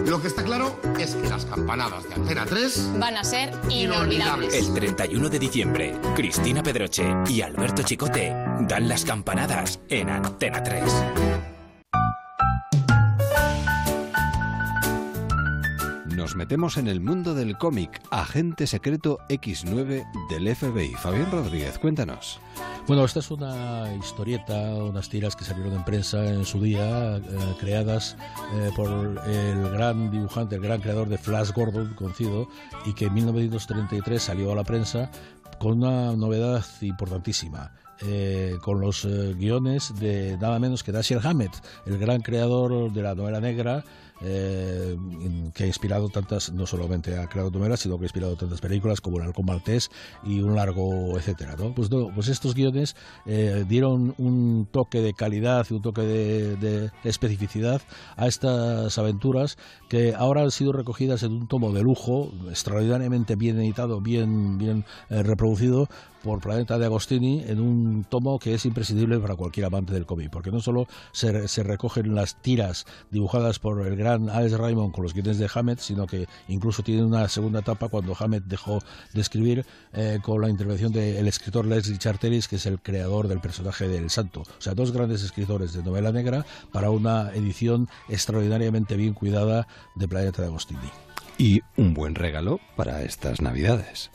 [0.04, 4.52] Lo que está claro es que las campanadas de Antena 3 van a ser inolvidables.
[4.52, 8.36] El 31 de diciembre, Cristina Pedroche y Alberto Chicote
[8.68, 10.84] dan las campanadas en Antena 3.
[16.18, 20.94] Nos metemos en el mundo del cómic, Agente Secreto X9 del FBI.
[20.94, 22.40] Fabián Rodríguez, cuéntanos.
[22.88, 27.22] Bueno, esta es una historieta, unas tiras que salieron en prensa en su día, eh,
[27.60, 28.16] creadas
[28.52, 28.90] eh, por
[29.28, 32.48] el gran dibujante, el gran creador de Flash Gordon, conocido,
[32.84, 35.12] y que en 1933 salió a la prensa
[35.60, 37.70] con una novedad importantísima.
[38.02, 41.52] Eh, con los guiones de nada menos que Dashiell Hammett,
[41.84, 43.84] el gran creador de la novela negra,
[44.20, 44.96] eh,
[45.54, 49.00] que ha inspirado tantas, no solamente ha creado novelas, sino que ha inspirado tantas películas
[49.00, 49.90] como El Halcón Maltés
[50.24, 51.54] y un largo, etcétera.
[51.56, 51.72] ¿no?
[51.72, 52.96] Pues, pues estos guiones
[53.26, 57.80] eh, dieron un toque de calidad y un toque de, especificidad
[58.16, 59.56] a estas aventuras
[59.88, 64.84] que ahora han sido recogidas en un tomo de lujo, extraordinariamente bien editado, bien, bien
[65.10, 65.88] eh, reproducido,
[66.22, 70.30] por Planeta de Agostini en un tomo que es imprescindible para cualquier amante del cómic,
[70.30, 75.04] porque no solo se, se, recogen las tiras dibujadas por el gran Alex Raymond con
[75.04, 78.80] los guiones de Hammett, sino que incluso tiene una segunda etapa cuando Hammett dejó
[79.12, 83.40] de escribir eh, con la intervención del escritor Leslie Charteris, que es el creador del
[83.40, 84.40] personaje del Santo.
[84.40, 90.08] O sea, dos grandes escritores de novela negra para una edición extraordinariamente bien cuidada de
[90.08, 90.90] Planeta de Agostini.
[91.38, 94.10] Y un buen regalo para estas Navidades.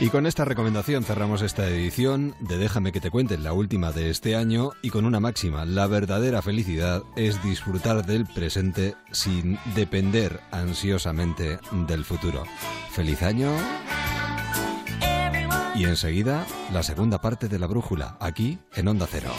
[0.00, 4.10] Y con esta recomendación cerramos esta edición de Déjame que te cuente, la última de
[4.10, 10.38] este año, y con una máxima, la verdadera felicidad es disfrutar del presente sin depender
[10.52, 12.44] ansiosamente del futuro.
[12.92, 13.50] Feliz año.
[15.74, 19.32] Y enseguida, la segunda parte de la brújula, aquí en Onda Cero.